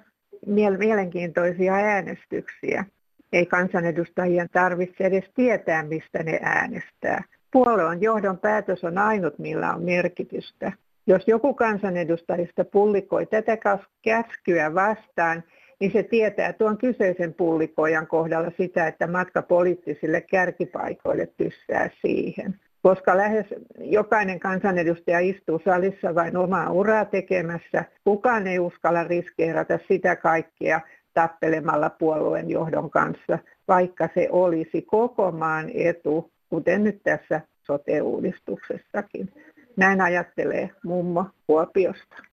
mielenkiintoisia 0.79 1.75
äänestyksiä. 1.75 2.85
Ei 3.33 3.47
kansanedustajien 3.47 4.49
tarvitse 4.53 5.05
edes 5.05 5.25
tietää, 5.35 5.83
mistä 5.83 6.23
ne 6.23 6.41
äänestää. 6.43 7.25
Puolueen 7.53 8.03
johdon 8.03 8.39
päätös 8.39 8.85
on 8.85 8.99
ainut, 8.99 9.39
millä 9.39 9.75
on 9.75 9.83
merkitystä. 9.83 10.73
Jos 11.07 11.23
joku 11.27 11.55
kansanedustajista 11.55 12.65
pullikoi 12.65 13.27
tätä 13.27 13.59
käskyä 14.03 14.75
vastaan, 14.75 15.43
niin 15.81 15.93
se 15.93 16.03
tietää 16.03 16.53
tuon 16.53 16.79
kyseisen 16.79 17.35
pullikoijan 17.35 18.07
kohdalla 18.07 18.51
sitä, 18.57 18.87
että 18.87 19.07
matka 19.07 19.43
poliittisille 19.43 20.21
kärkipaikoille 20.21 21.29
tyssää 21.37 21.91
siihen 22.03 22.55
koska 22.83 23.17
lähes 23.17 23.47
jokainen 23.79 24.41
kansanedustaja 24.41 25.21
istuu 25.21 25.61
salissa 25.65 26.15
vain 26.15 26.37
omaa 26.37 26.71
uraa 26.71 27.05
tekemässä. 27.05 27.85
Kukaan 28.05 28.47
ei 28.47 28.59
uskalla 28.59 29.05
riskeerata 29.05 29.79
sitä 29.89 30.17
kaikkea 30.17 30.81
tappelemalla 31.15 31.91
puolueen 31.91 32.51
johdon 32.51 32.91
kanssa, 32.91 33.39
vaikka 33.69 34.09
se 34.15 34.29
olisi 34.31 34.83
koko 34.83 35.33
maan 35.33 35.71
etu, 35.75 36.31
kuten 36.49 36.85
nyt 36.85 37.01
tässä 37.03 37.41
sote-uudistuksessakin. 37.67 39.33
Näin 39.77 40.01
ajattelee 40.01 40.71
mummo 40.85 41.27
Kuopiosta. 41.47 42.30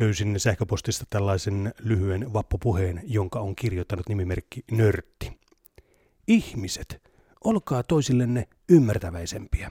Löysin 0.00 0.40
sähköpostista 0.40 1.04
tällaisen 1.10 1.74
lyhyen 1.78 2.32
vappupuheen, 2.32 3.02
jonka 3.04 3.40
on 3.40 3.56
kirjoittanut 3.56 4.08
nimimerkki 4.08 4.64
Nörtti. 4.70 5.40
Ihmiset 6.28 7.10
olkaa 7.44 7.82
toisillenne 7.82 8.48
ymmärtäväisempiä. 8.68 9.70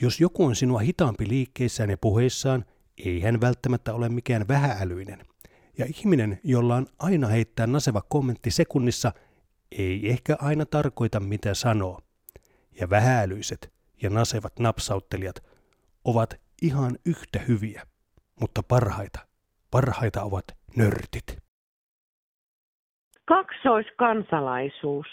Jos 0.00 0.20
joku 0.20 0.44
on 0.44 0.56
sinua 0.56 0.78
hitaampi 0.78 1.28
liikkeissään 1.28 1.90
ja 1.90 1.98
puheissaan, 1.98 2.64
ei 3.04 3.20
hän 3.20 3.40
välttämättä 3.40 3.94
ole 3.94 4.08
mikään 4.08 4.48
vähäälyinen. 4.48 5.18
Ja 5.78 5.86
ihminen, 5.86 6.40
jolla 6.44 6.76
on 6.76 6.86
aina 6.98 7.26
heittää 7.26 7.66
naseva 7.66 8.02
kommentti 8.08 8.50
sekunnissa, 8.50 9.12
ei 9.72 10.10
ehkä 10.10 10.36
aina 10.40 10.66
tarkoita 10.66 11.20
mitä 11.20 11.54
sanoo. 11.54 12.00
Ja 12.80 12.90
vähäälyiset 12.90 13.72
ja 14.02 14.10
nasevat 14.10 14.58
napsauttelijat 14.58 15.42
ovat 16.04 16.40
ihan 16.62 16.98
yhtä 17.04 17.38
hyviä, 17.38 17.86
mutta 18.40 18.62
parhaita, 18.62 19.31
parhaita 19.72 20.22
ovat 20.22 20.44
nörtit. 20.76 21.28
Kaksoiskansalaisuus 23.24 25.06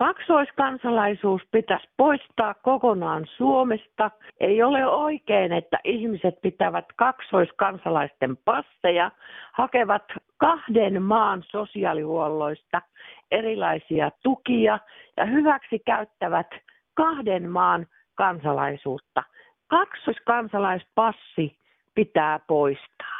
Kaksoiskansalaisuus 0.00 1.42
pitäisi 1.50 1.88
poistaa 1.96 2.54
kokonaan 2.54 3.26
Suomesta. 3.36 4.10
Ei 4.40 4.62
ole 4.62 4.86
oikein, 4.86 5.52
että 5.52 5.78
ihmiset 5.84 6.40
pitävät 6.42 6.84
kaksoiskansalaisten 6.96 8.36
passeja, 8.36 9.10
hakevat 9.52 10.02
kahden 10.36 11.02
maan 11.02 11.42
sosiaalihuolloista 11.50 12.82
erilaisia 13.30 14.10
tukia 14.22 14.78
ja 15.16 15.24
hyväksi 15.24 15.78
käyttävät 15.78 16.48
kahden 16.94 17.50
maan 17.50 17.86
kansalaisuutta. 18.14 19.22
Kaksoiskansalaispassi 19.68 21.58
pitää 21.94 22.38
poistaa. 22.46 23.19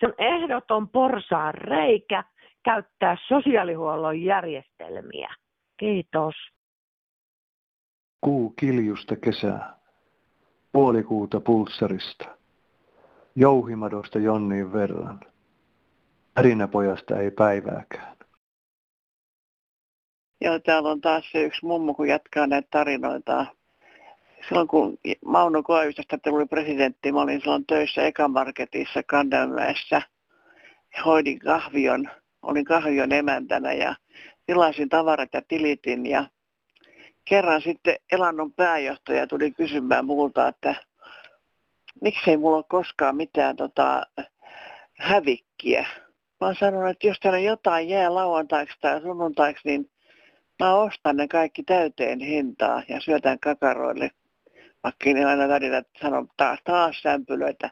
Se 0.00 0.06
on 0.06 0.14
ehdoton 0.18 0.88
porsaan 0.88 1.54
reikä 1.54 2.24
käyttää 2.64 3.16
sosiaalihuollon 3.28 4.22
järjestelmiä. 4.22 5.34
Kiitos. 5.76 6.34
Kuu 8.20 8.50
kiljusta 8.50 9.16
kesää, 9.16 9.76
puolikuuta 10.72 11.40
pulssarista, 11.40 12.28
jouhimadosta 13.36 14.18
jonnin 14.18 14.72
verran, 14.72 15.20
pärinäpojasta 16.34 17.16
ei 17.16 17.30
päivääkään. 17.30 18.16
Joo, 20.40 20.58
täällä 20.58 20.90
on 20.90 21.00
taas 21.00 21.24
se 21.32 21.42
yksi 21.42 21.66
mummo, 21.66 21.94
kun 21.94 22.08
jatkaa 22.08 22.46
näitä 22.46 22.68
tarinoita. 22.70 23.46
Silloin 24.48 24.68
kun 24.68 24.98
Mauno 25.24 25.62
Koivistosta 25.62 26.18
tuli 26.18 26.46
presidentti, 26.46 27.12
mä 27.12 27.20
olin 27.20 27.40
silloin 27.40 27.66
töissä 27.66 28.02
Ekamarketissa 28.02 29.02
Kandanmäessä. 29.02 30.02
Hoidin 31.04 31.38
kahvion 31.38 32.10
olin 32.42 32.64
kahvion 32.64 33.12
emäntänä 33.12 33.72
ja 33.72 33.94
tilasin 34.46 34.88
tavarat 34.88 35.28
ja 35.32 35.42
tilitin 35.48 36.06
ja 36.06 36.24
kerran 37.24 37.62
sitten 37.62 37.96
Elannon 38.12 38.52
pääjohtaja 38.52 39.26
tuli 39.26 39.50
kysymään 39.50 40.04
multa, 40.04 40.48
että 40.48 40.74
miksei 42.02 42.36
mulla 42.36 42.56
ole 42.56 42.64
koskaan 42.68 43.16
mitään 43.16 43.56
tota, 43.56 44.02
hävikkiä. 44.98 45.86
Mä 46.40 46.46
oon 46.46 46.56
sanonut, 46.56 46.90
että 46.90 47.06
jos 47.06 47.20
täällä 47.20 47.38
jotain 47.38 47.88
jää 47.88 48.14
lauantaiksi 48.14 48.76
tai 48.80 49.00
sunnuntaiksi, 49.00 49.68
niin 49.68 49.90
mä 50.58 50.74
ostan 50.74 51.16
ne 51.16 51.28
kaikki 51.28 51.62
täyteen 51.62 52.20
hintaa 52.20 52.82
ja 52.88 53.00
syötän 53.00 53.38
kakaroille. 53.40 54.10
Ne 55.04 55.24
aina 55.24 55.48
välillä 55.48 55.82
sanon 56.02 56.28
taas, 56.36 56.58
taas 56.64 57.02
sämpylöitä. 57.02 57.70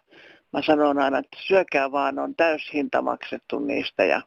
Mä 0.52 0.62
sanon 0.62 0.98
aina, 0.98 1.18
että 1.18 1.36
syökää 1.40 1.92
vaan, 1.92 2.18
on 2.18 2.34
täyshinta 2.34 3.02
maksettu 3.02 3.58
niistä 3.58 4.04
ja 4.04 4.22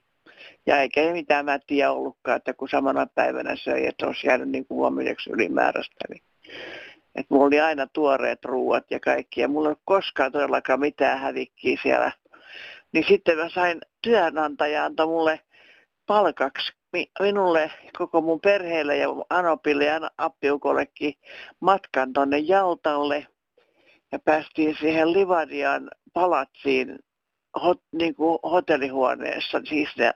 ja 0.66 0.82
eikä 0.82 1.02
ei 1.02 1.14
mitään 1.14 1.46
mättiä 1.46 1.92
ollutkaan, 1.92 2.38
että 2.38 2.54
kun 2.54 2.70
samana 2.70 3.06
päivänä 3.16 3.56
söi, 3.56 3.88
että 3.88 4.08
olisi 4.08 4.28
jäänyt 4.28 4.50
niin 4.50 4.66
kuin 4.68 4.76
huomioiksi 4.76 5.30
ylimääräistä. 5.30 5.96
Niin. 6.10 6.24
Että 7.16 7.34
mulla 7.34 7.46
oli 7.46 7.60
aina 7.60 7.88
tuoreet 7.88 8.46
ruuat 8.46 8.86
ja 8.90 9.00
kaikki, 9.00 9.42
ja 9.42 9.48
mulla 9.48 9.70
ei 9.70 9.72
ole 9.72 9.78
koskaan 9.86 10.32
todellakaan 10.32 10.80
mitään 10.80 11.20
hävikkiä 11.20 11.80
siellä. 11.84 12.12
Niin 12.92 13.06
sitten 13.08 13.38
mä 13.38 13.50
sain 13.50 13.82
työnantaja 14.02 14.86
antoi 14.86 15.08
mulle 15.08 15.40
palkaksi 16.08 16.74
minulle, 17.20 17.72
koko 17.98 18.22
mun 18.22 18.42
perheelle 18.42 18.98
ja 18.98 19.08
Anopille 19.30 19.86
ja 19.86 20.12
Appiukollekin 20.18 21.14
matkan 21.60 22.14
tonne 22.14 22.38
Jaltalle. 22.38 23.28
Ja 24.12 24.20
päästiin 24.20 24.78
siihen 24.80 25.14
Livadian 25.14 25.92
palatsiin 26.14 27.00
hot, 27.64 27.82
niin 27.92 28.16
kuin 28.16 28.40
hotellihuoneessa. 28.44 29.62
Siis 29.70 29.90
ne, 29.98 30.12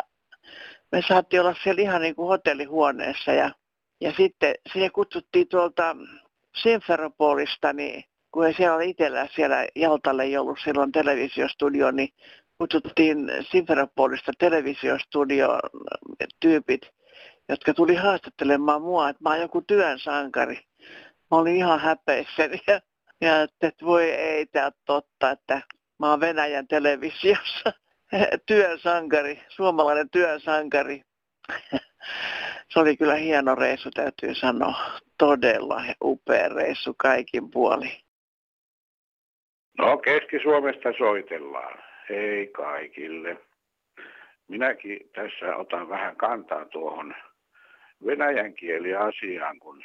me 0.92 1.02
saatiin 1.08 1.42
olla 1.42 1.56
siellä 1.64 1.82
ihan 1.82 2.02
niin 2.02 2.16
kuin 2.16 2.28
hotellihuoneessa 2.28 3.32
ja, 3.32 3.52
ja 4.02 4.14
sitten 4.18 4.56
siihen 4.74 4.92
kutsuttiin 4.92 5.48
tuolta 5.48 5.96
Simferopolista, 6.56 7.74
niin 7.74 8.04
kun 8.32 8.54
siellä 8.58 8.76
ole 8.76 8.86
itsellä 8.86 9.28
siellä 9.36 9.68
Jaltalle 9.76 10.24
ei 10.24 10.38
ollut 10.38 10.60
silloin 10.64 10.92
televisiostudio, 10.92 11.92
niin 11.92 12.10
kutsuttiin 12.58 13.32
Simferopolista 13.52 14.32
televisiostudio 14.39 15.60
tyypit, 16.39 16.82
jotka 17.50 17.74
tuli 17.74 17.96
haastattelemaan 17.96 18.82
mua, 18.82 19.10
että 19.10 19.24
mä 19.24 19.30
oon 19.30 19.41
joku 19.41 19.62
työn 19.62 20.00
sankari. 20.00 20.60
Mä 21.32 21.38
olin 21.38 21.56
ihan 21.56 21.80
häpeissäni 21.80 22.60
ja, 22.68 22.80
ja 23.22 23.41
että 23.41 23.86
voi 23.86 24.12
ei 24.12 24.46
tämä 24.46 24.72
totta, 24.86 25.32
että 25.32 25.62
Mä 26.00 26.10
oon 26.10 26.20
Venäjän 26.20 26.68
televisiossa 26.68 27.74
työsankari, 28.48 29.41
suomalainen 29.50 30.10
työsankari. 30.10 31.02
Se 32.70 32.80
oli 32.80 32.98
kyllä 32.98 33.15
hieno 33.15 33.56
reissu, 33.56 33.89
täytyy 33.91 34.36
sanoa. 34.36 35.00
Todella 35.18 35.84
upea 36.04 36.50
reissu 36.50 36.94
kaikin 36.98 37.52
puoli. 37.52 37.91
No 39.78 39.98
Keski-Suomesta 39.98 40.89
soitellaan. 40.98 41.85
Hei 42.10 42.48
kaikille. 42.48 43.38
Minäkin 44.48 45.00
tässä 45.15 45.56
otan 45.56 45.89
vähän 45.89 46.15
kantaa 46.15 46.65
tuohon 46.65 47.15
venäjän 48.06 48.54
kieliasiaan, 48.54 49.60
kun 49.60 49.84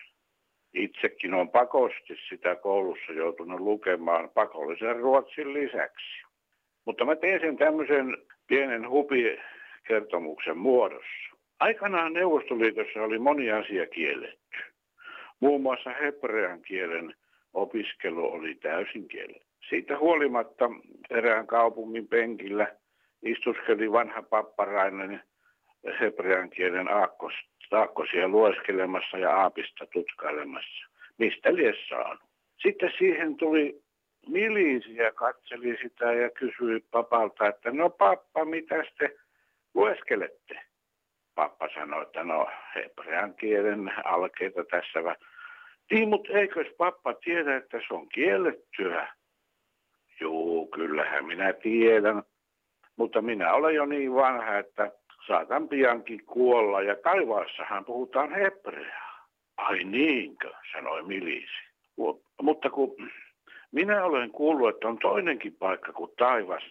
itsekin 0.74 1.34
on 1.34 1.48
pakosti 1.48 2.16
sitä 2.28 2.56
koulussa 2.56 3.12
joutunut 3.12 3.60
lukemaan 3.60 4.30
pakollisen 4.30 4.96
ruotsin 4.96 5.54
lisäksi. 5.54 6.22
Mutta 6.84 7.04
mä 7.04 7.16
tein 7.16 7.40
sen 7.40 7.56
tämmöisen 7.56 8.16
pienen 8.46 8.90
hupikertomuksen 8.90 10.58
muodossa. 10.58 11.36
Aikanaan 11.60 12.12
Neuvostoliitossa 12.12 13.02
oli 13.02 13.18
moni 13.18 13.50
asia 13.50 13.86
kielletty. 13.86 14.58
Muun 15.40 15.60
muassa 15.60 15.90
hebrean 15.90 16.62
kielen 16.62 17.14
opiskelu 17.54 18.32
oli 18.32 18.54
täysin 18.54 19.08
kielletty. 19.08 19.49
Siitä 19.70 19.98
huolimatta 19.98 20.70
erään 21.10 21.46
kaupungin 21.46 22.08
penkillä 22.08 22.76
istuskeli 23.22 23.92
vanha 23.92 24.22
papparainen 24.22 25.22
hebrean 26.00 26.50
kielen 26.50 26.88
aakkosta 26.88 27.50
Saakkosia 27.70 28.28
lueskelemassa 28.28 29.18
ja 29.18 29.36
aapista 29.36 29.86
tutkailemassa. 29.86 30.86
Mistä 31.18 31.54
lies 31.54 31.88
saanut? 31.88 32.20
Sitten 32.62 32.92
siihen 32.98 33.36
tuli 33.36 33.82
milisi 34.26 34.96
ja 34.96 35.12
katseli 35.12 35.78
sitä 35.82 36.12
ja 36.12 36.30
kysyi 36.30 36.84
papalta, 36.90 37.48
että 37.48 37.70
no 37.70 37.90
pappa, 37.90 38.44
mitä 38.44 38.84
te 38.98 39.16
lueskelette? 39.74 40.60
Pappa 41.34 41.68
sanoi, 41.74 42.02
että 42.02 42.24
no 42.24 42.48
hebrean 42.74 43.34
kielen 43.34 43.92
alkeita 44.04 44.64
tässä. 44.64 45.04
Va- 45.04 45.16
niin, 45.90 46.08
mutta 46.08 46.32
eikös 46.32 46.66
pappa 46.78 47.14
tiedä, 47.14 47.56
että 47.56 47.80
se 47.88 47.94
on 47.94 48.08
kiellettyä? 48.08 49.19
Joo, 50.20 50.66
kyllähän 50.66 51.24
minä 51.24 51.52
tiedän. 51.52 52.22
Mutta 52.96 53.22
minä 53.22 53.52
olen 53.52 53.74
jo 53.74 53.86
niin 53.86 54.14
vanha, 54.14 54.58
että 54.58 54.92
saatan 55.26 55.68
piankin 55.68 56.24
kuolla 56.26 56.82
ja 56.82 56.96
taivaassahan 56.96 57.84
puhutaan 57.84 58.32
hebreaa. 58.32 59.28
Ai 59.56 59.84
niinkö, 59.84 60.50
sanoi 60.72 61.02
milisi. 61.02 61.70
Mutta 62.42 62.70
kun 62.70 63.10
minä 63.72 64.04
olen 64.04 64.30
kuullut, 64.30 64.74
että 64.74 64.88
on 64.88 64.98
toinenkin 64.98 65.56
paikka 65.58 65.92
kuin 65.92 66.10
taivas, 66.18 66.62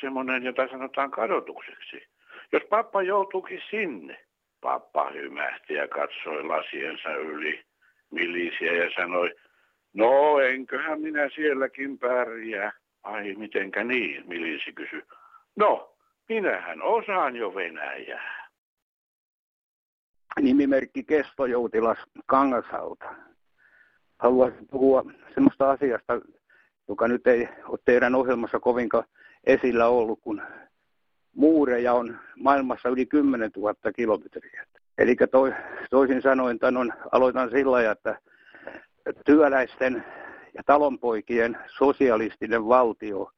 semmoinen, 0.00 0.42
jota 0.42 0.68
sanotaan 0.68 1.10
kadotukseksi. 1.10 2.06
Jos 2.52 2.62
pappa 2.70 3.02
joutuukin 3.02 3.62
sinne, 3.70 4.20
pappa 4.60 5.10
hymähti 5.10 5.74
ja 5.74 5.88
katsoi 5.88 6.44
lasiensa 6.44 7.14
yli 7.14 7.64
milisiä 8.10 8.72
ja 8.72 8.90
sanoi, 8.96 9.34
no 9.94 10.38
enköhän 10.38 11.00
minä 11.00 11.28
sielläkin 11.34 11.98
pärjää. 11.98 12.72
Ai 13.04 13.34
mitenkä 13.34 13.84
niin, 13.84 14.28
milisi 14.28 14.72
kysyi. 14.72 15.02
No, 15.56 15.94
Minähän 16.28 16.82
osaan 16.82 17.36
jo 17.36 17.54
Venäjää. 17.54 18.48
Nimimerkki 20.40 21.04
Kestojoutilas 21.04 21.98
Kangasalta. 22.26 23.14
Haluaisin 24.18 24.68
puhua 24.70 25.04
sellaista 25.34 25.70
asiasta, 25.70 26.20
joka 26.88 27.08
nyt 27.08 27.26
ei 27.26 27.48
ole 27.68 27.78
teidän 27.84 28.14
ohjelmassa 28.14 28.60
kovinkaan 28.60 29.04
esillä 29.44 29.86
ollut, 29.86 30.20
kun 30.22 30.42
muureja 31.34 31.92
on 31.92 32.18
maailmassa 32.36 32.88
yli 32.88 33.06
10 33.06 33.50
000 33.56 33.92
kilometriä. 33.96 34.66
Eli 34.98 35.16
toi, 35.30 35.52
toisin 35.90 36.22
sanoen 36.22 36.58
tämän 36.58 36.76
on, 36.76 36.92
aloitan 37.12 37.50
sillä 37.50 37.90
että 37.90 38.16
työläisten 39.24 40.04
ja 40.54 40.62
talonpoikien 40.66 41.58
sosialistinen 41.78 42.68
valtio 42.68 43.30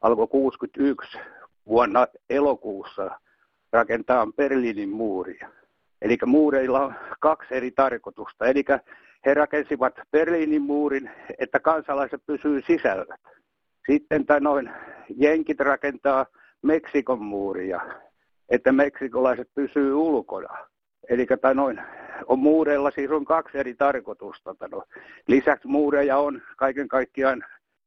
alkoi 0.00 0.26
61 0.26 1.18
vuonna 1.66 2.06
elokuussa 2.30 3.20
rakentaa 3.72 4.26
Berliinin 4.36 4.88
muuria. 4.88 5.50
Eli 6.02 6.18
muureilla 6.26 6.80
on 6.80 6.94
kaksi 7.20 7.54
eri 7.54 7.70
tarkoitusta. 7.70 8.46
Eli 8.46 8.64
he 9.26 9.34
rakensivat 9.34 9.94
Berliinin 10.10 10.62
muurin, 10.62 11.10
että 11.38 11.60
kansalaiset 11.60 12.20
pysyy 12.26 12.62
sisällä. 12.66 13.18
Sitten 13.90 14.24
noin 14.40 14.70
jenkit 15.16 15.60
rakentaa 15.60 16.26
Meksikon 16.62 17.22
muuria, 17.22 17.80
että 18.48 18.72
meksikolaiset 18.72 19.48
pysyy 19.54 19.94
ulkona. 19.94 20.73
Eli 21.08 21.26
noin, 21.54 21.80
on 22.26 22.38
muureilla 22.38 22.90
siis 22.90 23.10
on 23.10 23.24
kaksi 23.24 23.58
eri 23.58 23.74
tarkoitusta. 23.74 24.56
No. 24.70 24.84
Lisäksi 25.26 25.68
muureja 25.68 26.18
on 26.18 26.42
kaiken 26.56 26.88
kaikkiaan 26.88 27.44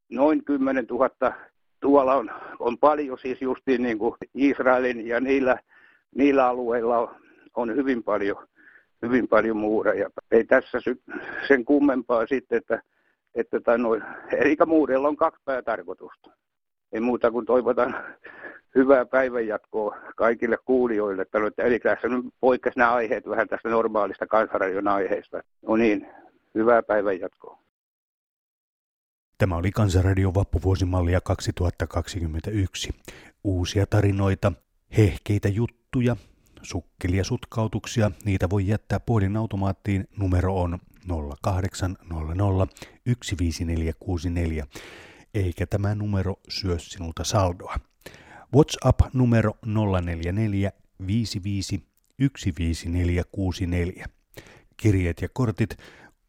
noin 0.09 0.45
10 0.45 0.85
000 0.85 1.33
tuolla 1.79 2.15
on, 2.15 2.31
on 2.59 2.77
paljon 2.77 3.17
siis 3.19 3.41
justiin 3.41 3.83
niin 3.83 3.97
kuin 3.97 4.15
Israelin 4.33 5.07
ja 5.07 5.19
niillä, 5.19 5.57
niillä 6.15 6.47
alueilla 6.47 6.97
on, 6.97 7.15
on 7.55 7.75
hyvin 7.75 8.03
paljon, 8.03 8.47
hyvin 9.01 9.27
paljon 9.27 9.57
muureja. 9.57 10.09
Ei 10.31 10.43
tässä 10.43 10.79
sy- 10.79 11.01
sen 11.47 11.65
kummempaa 11.65 12.27
sitten, 12.27 12.57
että, 12.57 12.81
että 13.35 13.77
noin, 13.77 14.03
eli 14.37 14.55
muureilla 14.65 15.07
on 15.07 15.17
kaksi 15.17 15.41
päätarkoitusta. 15.45 16.31
Ei 16.91 16.99
muuta 16.99 17.31
kuin 17.31 17.45
toivotan 17.45 17.95
hyvää 18.75 19.05
päivänjatkoa 19.05 19.97
kaikille 20.15 20.57
kuulijoille. 20.65 21.25
Eli 21.57 21.79
tässä 21.79 22.07
nyt 22.07 22.25
poikkesi 22.39 22.79
nämä 22.79 22.93
aiheet 22.93 23.29
vähän 23.29 23.47
tästä 23.47 23.69
normaalista 23.69 24.27
kansanradion 24.27 24.87
aiheesta. 24.87 25.41
No 25.61 25.75
niin, 25.75 26.07
hyvää 26.55 26.83
päivänjatkoa. 26.83 27.59
Tämä 29.37 29.55
oli 29.55 29.71
Kansanradion 29.71 30.35
vappuvuosimallia 30.35 31.21
2021. 31.21 32.89
Uusia 33.43 33.85
tarinoita, 33.85 34.51
hehkeitä 34.97 35.47
juttuja, 35.47 36.15
sukkelia 36.61 37.23
sutkautuksia, 37.23 38.11
niitä 38.25 38.49
voi 38.49 38.67
jättää 38.67 38.99
automaattiin. 39.39 40.07
Numero 40.17 40.61
on 40.61 40.79
0800 41.41 42.67
15464, 43.21 44.67
eikä 45.33 45.67
tämä 45.67 45.95
numero 45.95 46.35
syö 46.49 46.79
sinulta 46.79 47.23
saldoa. 47.23 47.75
WhatsApp-numero 48.55 49.53
044 49.65 50.71
55 51.07 51.83
15464. 52.17 54.05
Kirjeet 54.77 55.21
ja 55.21 55.29
kortit 55.33 55.77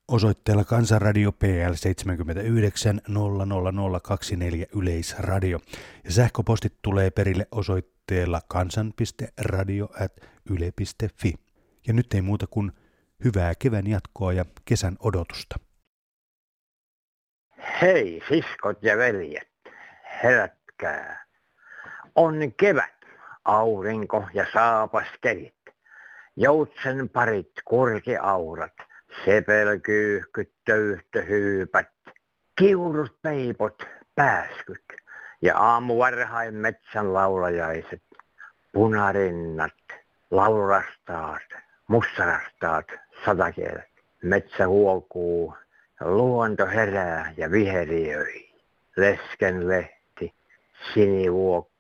osoitteella 0.09 0.65
Kansanradio 0.65 1.33
PL 1.33 1.73
79 1.75 3.01
00024 3.09 4.67
Yleisradio. 4.75 5.59
Ja 6.05 6.13
sähköpostit 6.13 6.75
tulee 6.83 7.11
perille 7.11 7.47
osoitteella 7.53 8.41
kansan.radio.yle.fi. 8.49 11.35
Ja 11.87 11.93
nyt 11.93 12.15
ei 12.15 12.23
muuta 12.23 12.47
kuin 12.47 12.73
hyvää 13.25 13.55
kevään 13.59 13.87
jatkoa 13.87 14.33
ja 14.33 14.45
kesän 14.65 14.97
odotusta. 15.01 15.57
Hei 17.83 18.23
siskot 18.29 18.83
ja 18.83 18.97
veljet, 18.97 19.49
herätkää. 20.23 21.28
On 22.19 22.53
kevät, 22.57 22.99
aurinko 23.45 24.25
ja 24.35 24.47
saapastelit. 24.53 25.55
Joutsen 26.37 27.09
parit 27.09 27.53
kurkiaurat, 27.65 28.73
sepelkyyhkyt, 29.25 30.53
töyhtöhyypät, 30.65 31.89
kiurut 32.59 33.23
peipot, 33.23 33.83
pääskyt 34.15 34.85
ja 35.43 35.59
aamu 35.59 35.99
varhain 35.99 36.55
metsän 36.55 37.15
laulajaiset, 37.15 38.03
punarinnat, 38.73 39.83
laulurastaat, 40.31 41.49
mussarastaat, 41.89 42.87
satakielet. 43.25 43.91
Metsä 44.23 44.69
huokuu, 44.69 45.55
luonto 46.01 46.67
herää 46.67 47.35
ja 47.37 47.51
viheriöi. 47.51 48.49
Leskenlehti, 48.97 50.35
sinivuokko, 50.95 51.78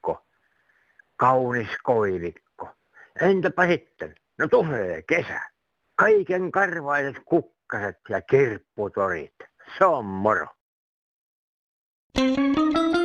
kaunis 1.19 1.69
koivikko. 1.83 2.69
Entäpä 3.21 3.67
sitten? 3.67 4.15
No 4.39 4.49
tulee 4.49 5.03
kesä. 5.03 5.41
Kaiken 5.95 6.53
karvaiset 6.53 7.23
kukkaset 7.25 7.99
ja 8.09 8.21
kirpputorit. 8.21 9.35
Se 9.79 9.85
on 9.85 10.05
moro. 10.05 10.47
thank 12.15 12.39
you 12.77 12.98